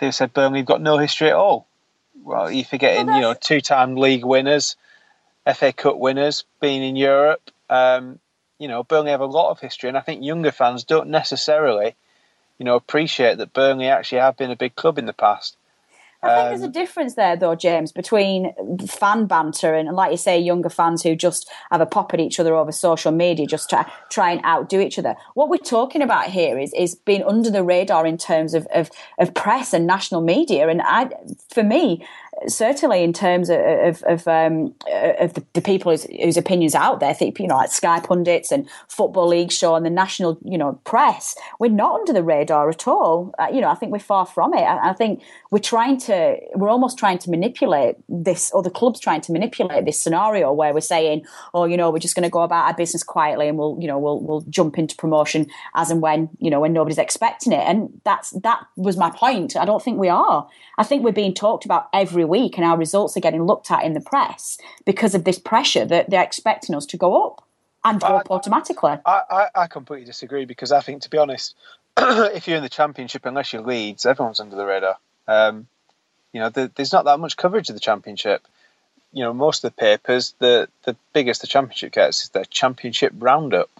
[0.00, 1.68] they said Burnley have got no history at all
[2.24, 4.76] well, you're forgetting, well, you know, two-time league winners,
[5.54, 7.50] FA Cup winners, being in Europe.
[7.68, 8.18] Um,
[8.58, 11.94] you know, Burnley have a lot of history, and I think younger fans don't necessarily,
[12.58, 15.56] you know, appreciate that Burnley actually have been a big club in the past.
[16.24, 18.52] I think there's a um, difference there, though, James, between
[18.86, 22.40] fan banter and, like you say, younger fans who just have a pop at each
[22.40, 25.16] other over social media, just to try and outdo each other.
[25.34, 28.90] What we're talking about here is is being under the radar in terms of of,
[29.18, 30.68] of press and national media.
[30.68, 31.10] And I,
[31.52, 32.04] for me,
[32.46, 34.74] certainly in terms of of, of, um,
[35.20, 38.50] of the, the, people whose, whose, opinions out there, think you know like Sky pundits
[38.52, 42.68] and Football League show and the national you know press, we're not under the radar
[42.68, 43.34] at all.
[43.38, 44.62] Uh, you know, I think we're far from it.
[44.62, 49.00] I, I, think we're trying to, we're almost trying to manipulate this, or the club's
[49.00, 52.30] trying to manipulate this scenario where we're saying, oh, you know, we're just going to
[52.30, 55.90] go about our business quietly and we'll you know we'll we'll jump into promotion as
[55.90, 57.64] and when you know when nobody's expecting it.
[57.66, 59.56] And that's that was my point.
[59.56, 60.48] I don't think we are.
[60.76, 63.84] I think we're being talked about every week and our results are getting looked at
[63.84, 67.44] in the press because of this pressure that they're expecting us to go up
[67.84, 68.96] and go I, up automatically.
[69.04, 71.54] I, I, I, completely disagree because I think, to be honest,
[71.96, 74.96] if you're in the championship, unless you're Leeds, everyone's under the radar.
[75.28, 75.66] Um,
[76.32, 78.46] you know, the, there's not that much coverage of the championship.
[79.12, 83.12] You know, most of the papers, the the biggest the championship gets is their championship
[83.16, 83.70] roundup.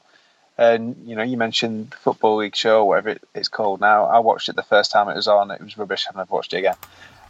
[0.56, 4.04] And you know, you mentioned the football league show, whatever it's called now.
[4.04, 5.50] I watched it the first time it was on.
[5.50, 6.76] It was rubbish, and I've watched it again.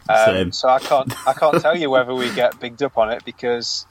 [0.09, 3.25] Um, so I can't I can't tell you whether we get bigged up on it
[3.25, 3.87] because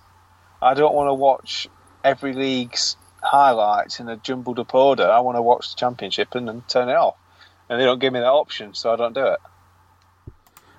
[0.62, 1.68] I don't want to watch
[2.04, 5.10] every league's highlights in a jumbled up order.
[5.10, 7.16] I want to watch the championship and then turn it off
[7.70, 9.40] and they don't give me that option, so I don't do it.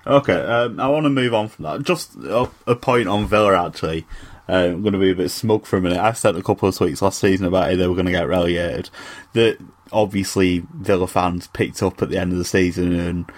[0.07, 1.83] Okay, um, I want to move on from that.
[1.83, 4.05] Just a, a point on Villa, actually.
[4.47, 5.97] Uh, I'm going to be a bit smug for a minute.
[5.97, 8.27] I said a couple of tweets last season about it, they were going to get
[8.27, 8.91] relegated.
[9.33, 9.57] That
[9.91, 13.31] obviously Villa fans picked up at the end of the season and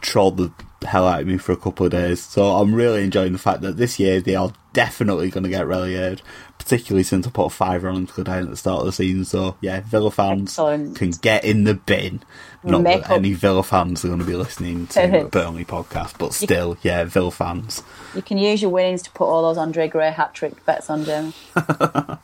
[0.00, 0.52] trolled the
[0.86, 2.20] hell out of me for a couple of days.
[2.20, 5.66] So I'm really enjoying the fact that this year they are definitely going to get
[5.66, 6.22] relegated,
[6.58, 8.86] particularly since I put a fiver on them to go down at the start of
[8.86, 9.24] the season.
[9.24, 10.96] So yeah, Villa fans Excellent.
[10.96, 12.22] can get in the bin.
[12.64, 16.18] Not Make that up- any Villa fans are going to be listening to Burnley podcast,
[16.18, 17.82] but still, yeah, Villa fans.
[18.16, 21.04] You can use your winnings to put all those Andre Gray hat trick bets on,
[21.04, 21.32] Jamie.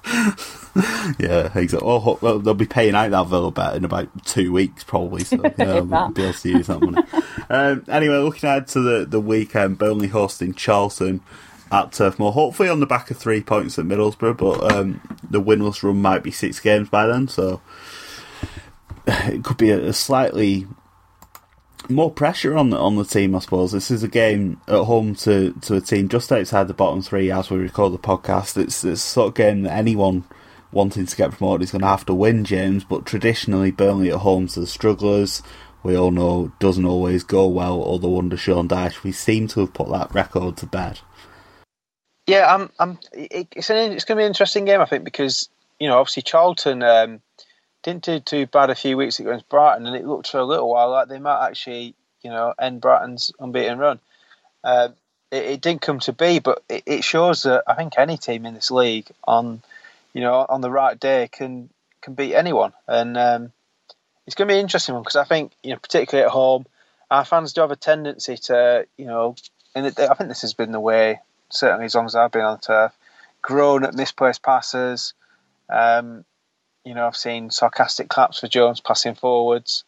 [1.20, 1.88] Yeah, exactly.
[1.88, 5.22] Oh, well, they'll be paying out that Villa bet in about two weeks, probably.
[5.22, 7.06] So yeah, we'll be able to use that money.
[7.48, 11.20] um, anyway, looking ahead to the, the weekend, Burnley hosting Charlton
[11.70, 12.32] at Turf Moor.
[12.32, 16.24] Hopefully on the back of three points at Middlesbrough, but um, the winless run might
[16.24, 17.60] be six games by then, so
[19.06, 20.66] it could be a, a slightly
[21.88, 23.72] more pressure on the on the team, I suppose.
[23.72, 27.30] This is a game at home to, to a team just outside the bottom three
[27.30, 28.56] as we record the podcast.
[28.56, 30.24] It's it's sort of game that anyone
[30.72, 32.84] wanting to get promoted is going to have to win, James.
[32.84, 35.42] But traditionally, Burnley at home to the strugglers,
[35.82, 37.82] we all know doesn't always go well.
[37.82, 41.00] Although under Sean Dyche, we seem to have put that record to bed.
[42.26, 42.70] Yeah, I'm.
[42.78, 42.98] I'm.
[43.12, 43.92] It's an.
[43.92, 47.20] It's going to be an interesting game, I think, because you know, obviously Charlton um,
[47.84, 50.44] didn't do too bad a few weeks ago against Brighton, and it looked for a
[50.44, 54.00] little while like they might actually, you know, end Brighton's unbeaten run.
[54.64, 54.94] Um,
[55.30, 58.46] it, it didn't come to be, but it, it shows that I think any team
[58.46, 59.62] in this league on,
[60.12, 61.68] you know, on the right day can
[62.00, 63.52] can beat anyone, and um,
[64.26, 66.66] it's going to be an interesting one because I think, you know, particularly at home,
[67.10, 69.36] our fans do have a tendency to, you know,
[69.74, 71.20] and it, I think this has been the way
[71.50, 72.92] certainly as long as I've been on turf,
[73.42, 75.14] groan at misplaced passes.
[75.68, 76.24] Um,
[76.84, 79.84] you know, I've seen sarcastic claps for Jones passing forwards.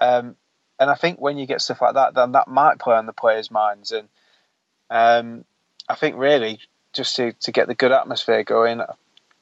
[0.00, 0.36] Um,
[0.78, 3.12] and I think when you get stuff like that, then that might play on the
[3.12, 3.92] players' minds.
[3.92, 4.08] And
[4.88, 5.44] um,
[5.88, 6.60] I think really
[6.92, 8.80] just to, to get the good atmosphere going,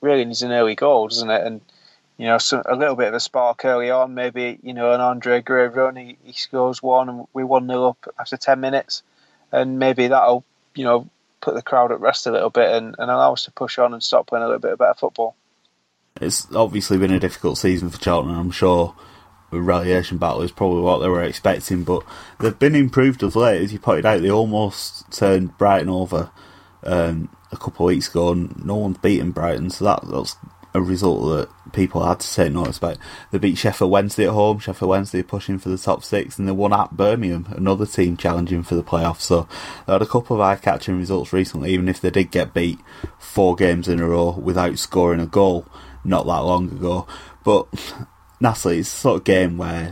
[0.01, 1.47] really needs an early goal, doesn't it?
[1.47, 1.61] And
[2.19, 4.15] you know, so a little bit of a spark early on.
[4.15, 7.87] Maybe you know, an Andre Gray run, he, he scores one, and we one nil
[7.87, 9.05] up after ten minutes,
[9.53, 10.45] and maybe that'll
[10.75, 11.09] you know
[11.41, 13.95] put the crowd at rest a little bit and, and allow us to push on
[13.95, 15.37] and start playing a little bit of better football.
[16.21, 18.35] It's obviously been a difficult season for Charlton.
[18.35, 18.95] I'm sure
[19.51, 22.05] the relegation battle is probably what they were expecting, but
[22.39, 23.63] they've been improved of late.
[23.63, 26.31] As you pointed out, they almost turned Brighton over
[26.83, 30.37] um, a couple of weeks ago, and no one's beaten Brighton, so that, that's
[30.75, 32.99] a result that people had to take notice about.
[33.31, 34.59] They beat Sheffield Wednesday at home.
[34.59, 38.63] Sheffield Wednesday pushing for the top six, and they won at Birmingham, another team challenging
[38.63, 39.23] for the playoffs.
[39.23, 39.49] So
[39.87, 42.79] they had a couple of eye-catching results recently, even if they did get beat
[43.19, 45.67] four games in a row without scoring a goal
[46.05, 47.07] not that long ago.
[47.45, 47.69] But
[48.41, 49.91] Natalie, it's the sort of game where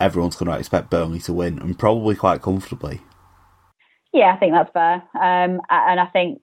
[0.00, 3.00] everyone's going to expect Burnley to win, and probably quite comfortably.
[4.12, 4.94] Yeah, I think that's fair.
[5.14, 6.42] Um, and I think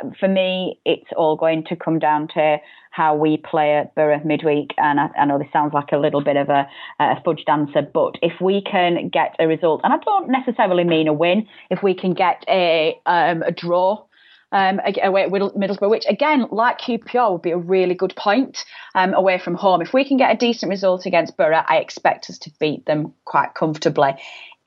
[0.00, 2.58] um, for me, it's all going to come down to
[2.92, 4.70] how we play at Boro midweek.
[4.76, 6.68] And I, I know this sounds like a little bit of a,
[6.98, 11.08] a fudged answer, but if we can get a result, and I don't necessarily mean
[11.08, 14.04] a win, if we can get a, um, a draw
[14.52, 19.14] um, away at Middlesbrough, which again, like QPR, would be a really good point um,
[19.14, 19.82] away from home.
[19.82, 23.14] If we can get a decent result against Boro, I expect us to beat them
[23.24, 24.14] quite comfortably.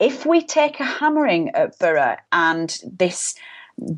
[0.00, 3.34] If we take a hammering at Boro and this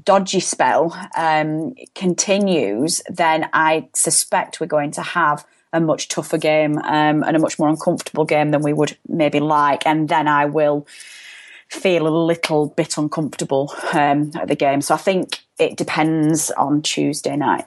[0.04, 6.78] dodgy spell um, continues, then I suspect we're going to have a much tougher game
[6.78, 9.86] um, and a much more uncomfortable game than we would maybe like.
[9.86, 10.86] And then I will
[11.68, 14.80] feel a little bit uncomfortable um, at the game.
[14.80, 17.66] So I think it depends on Tuesday night.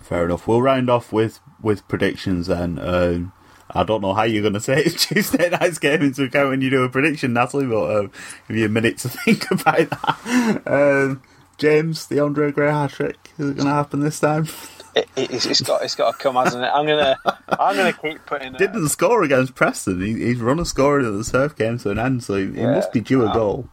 [0.00, 0.46] Fair enough.
[0.46, 2.78] We'll round off with, with predictions then.
[2.78, 3.32] Um,
[3.74, 6.70] I don't know how you're going to say Tuesday night's game into account when you
[6.70, 8.12] do a prediction, Natalie, but um,
[8.48, 10.62] give you a minute to think about that.
[10.66, 11.22] Um,
[11.58, 14.48] James, the Andre Gray hat trick, is it going to happen this time?
[14.94, 16.70] It, it's, it's got it's got to come, hasn't it?
[16.72, 17.16] I'm gonna
[17.48, 18.52] I'm gonna keep putting.
[18.52, 20.00] Didn't score against Preston.
[20.02, 22.66] He, he's run a scoring at the surf game to an end, so he, he
[22.66, 23.68] must be due a goal.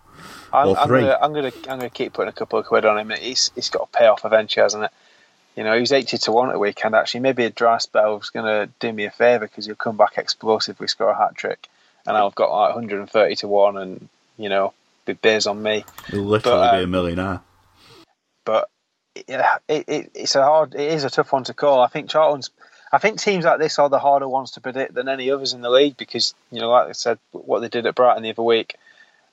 [0.53, 3.09] I'm, I'm gonna I'm gonna I'm gonna keep putting a couple of quid on him.
[3.19, 4.91] He's he's got to pay off eventually, hasn't it?
[5.55, 6.95] You know, he was eighty to one at the weekend.
[6.95, 9.97] Actually, maybe a dry spell is going to do me a favour because he'll come
[9.97, 11.67] back explosive we score a hat trick,
[12.07, 14.07] and I've got like 130 to one, and
[14.37, 14.73] you know,
[15.05, 15.83] the beers on me.
[16.09, 17.41] He'll literally But, be a um, millionaire.
[18.45, 18.69] but
[19.27, 21.81] yeah, it, it, it's a hard, it is a tough one to call.
[21.81, 22.49] I think Charlton's,
[22.91, 25.61] I think teams like this are the harder ones to predict than any others in
[25.61, 28.43] the league because you know, like I said, what they did at Brighton the other
[28.43, 28.75] week,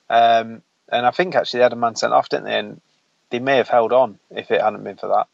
[0.09, 2.57] um, and I think actually they had a man sent off, didn't they?
[2.57, 2.81] And
[3.29, 5.27] they may have held on if it hadn't been for that.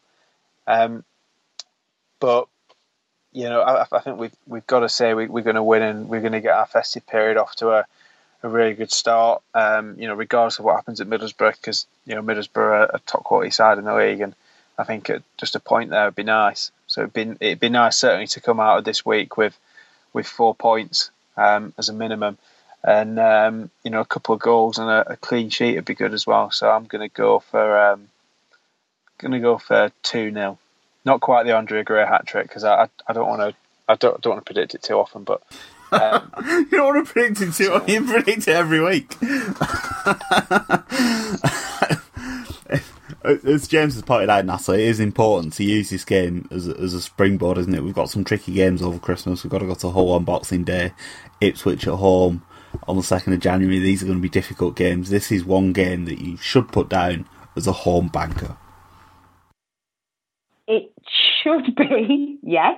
[0.66, 1.04] Um,
[2.20, 2.48] but
[3.32, 5.82] you know, I, I think we've we've got to say we, we're going to win
[5.82, 7.86] and we're going to get our festive period off to a,
[8.42, 9.42] a really good start.
[9.52, 13.00] Um, you know, regardless of what happens at Middlesbrough, because you know Middlesbrough are a
[13.06, 14.34] top quality side in the league, and
[14.76, 16.70] I think just a point there would be nice.
[16.86, 19.58] So it'd be it'd be nice certainly to come out of this week with
[20.12, 22.38] with four points um, as a minimum,
[22.82, 25.94] and um, you know a couple of goals and a, a, clean sheet would be
[25.94, 26.50] good as well.
[26.50, 28.08] So I'm going to go for um,
[29.18, 30.58] going to go for two 0
[31.04, 33.54] Not quite the Andre Gray hat trick because I, I, I don't want to
[33.88, 35.42] I don't don't want to predict it too often, but.
[35.92, 37.88] Um, you don't want to predict it too often.
[37.88, 39.14] You predict it every week.
[43.24, 46.68] Uh, as James has pointed out, NASA, it is important to use this game as
[46.68, 47.82] a, as a springboard, isn't it?
[47.82, 49.42] We've got some tricky games over Christmas.
[49.42, 50.92] We've got to go to Hull on Boxing Day,
[51.40, 52.44] Ipswich at home
[52.86, 53.78] on the 2nd of January.
[53.78, 55.08] These are going to be difficult games.
[55.08, 58.56] This is one game that you should put down as a home banker.
[60.66, 60.92] It
[61.42, 62.76] should be, yes.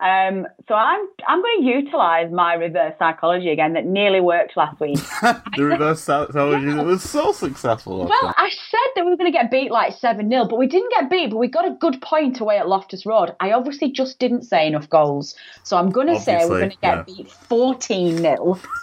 [0.00, 4.80] Um, so I'm I'm going to utilise my reverse psychology again that nearly worked last
[4.80, 4.98] week.
[5.22, 8.06] the reverse psychology that was so successful.
[8.06, 8.34] Well, time.
[8.36, 10.90] I said that we were going to get beat like 7 0, but we didn't
[10.90, 13.34] get beat, but we got a good point away at Loftus Road.
[13.40, 15.34] I obviously just didn't say enough goals.
[15.64, 17.02] So I'm going to say we're going to get yeah.
[17.16, 18.58] beat 14 0.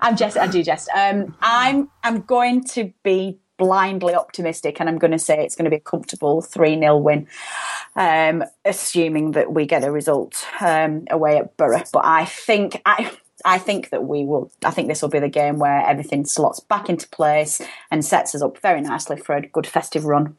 [0.00, 0.88] I'm just, I do jest.
[0.90, 5.64] Um, I'm, I'm going to be blindly optimistic and I'm going to say it's going
[5.64, 7.26] to be a comfortable 3 0 win,
[7.96, 11.82] um, assuming that we get a result um, away at Boro.
[11.92, 12.80] But I think.
[12.86, 13.12] I,
[13.44, 14.50] I think that we will.
[14.64, 18.34] I think this will be the game where everything slots back into place and sets
[18.34, 20.36] us up very nicely for a good festive run.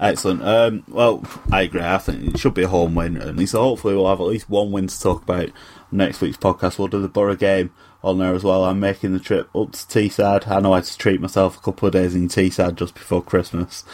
[0.00, 0.42] Excellent.
[0.42, 1.22] Um, well,
[1.52, 1.82] I agree.
[1.82, 3.52] I think it should be a home win, least.
[3.52, 5.50] So hopefully, we'll have at least one win to talk about
[5.90, 6.78] next week's podcast.
[6.78, 7.72] We'll do the Boro game
[8.02, 8.64] on there as well.
[8.64, 10.46] I'm making the trip up to Teesside.
[10.48, 13.22] I know I had to treat myself a couple of days in Teesside just before
[13.22, 13.84] Christmas.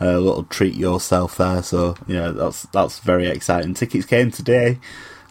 [0.00, 1.62] Uh, a little treat yourself there.
[1.62, 3.74] So yeah, that's that's very exciting.
[3.74, 4.78] Tickets came today,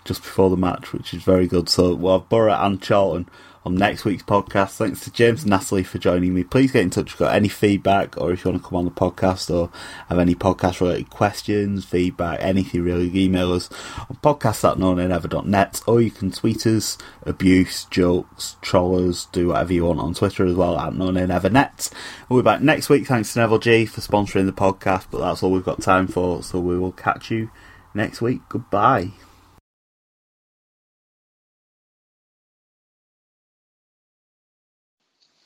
[0.05, 1.67] just before the match, which is very good.
[1.67, 3.27] So we'll have Boro and Charlton
[3.65, 4.71] on next week's podcast.
[4.71, 6.43] Thanks to James and Natalie for joining me.
[6.43, 8.77] Please get in touch if you've got any feedback or if you want to come
[8.77, 9.69] on the podcast or
[10.09, 13.69] have any podcast related questions, feedback, anything really, email us
[14.09, 19.99] on podcast at or you can tweet us, abuse, jokes, trollers, do whatever you want
[19.99, 21.91] on Twitter as well at nonamevernet.
[22.29, 23.07] We'll be back next week.
[23.07, 26.43] Thanks to Neville G for sponsoring the podcast, but that's all we've got time for,
[26.43, 27.51] so we will catch you
[27.93, 28.41] next week.
[28.49, 29.11] Goodbye.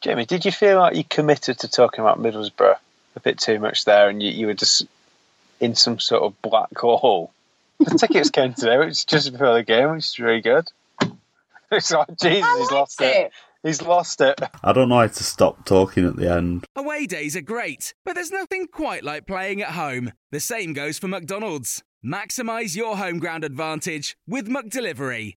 [0.06, 2.78] Jamie, did you feel like you committed to talking about Middlesbrough
[3.16, 4.86] a bit too much there, and you, you were just
[5.60, 7.32] in some sort of black hole?
[7.80, 10.72] The tickets came today, which is just before the game, which is really good.
[11.72, 13.16] It's like Jesus, he's lost it.
[13.16, 13.32] it.
[13.64, 14.40] He's lost it.
[14.64, 16.64] I don't know how to stop talking at the end.
[16.76, 20.12] Away days are great, but there's nothing quite like playing at home.
[20.32, 21.82] The same goes for McDonald's.
[22.06, 25.38] Maximise your home ground advantage with McDelivery.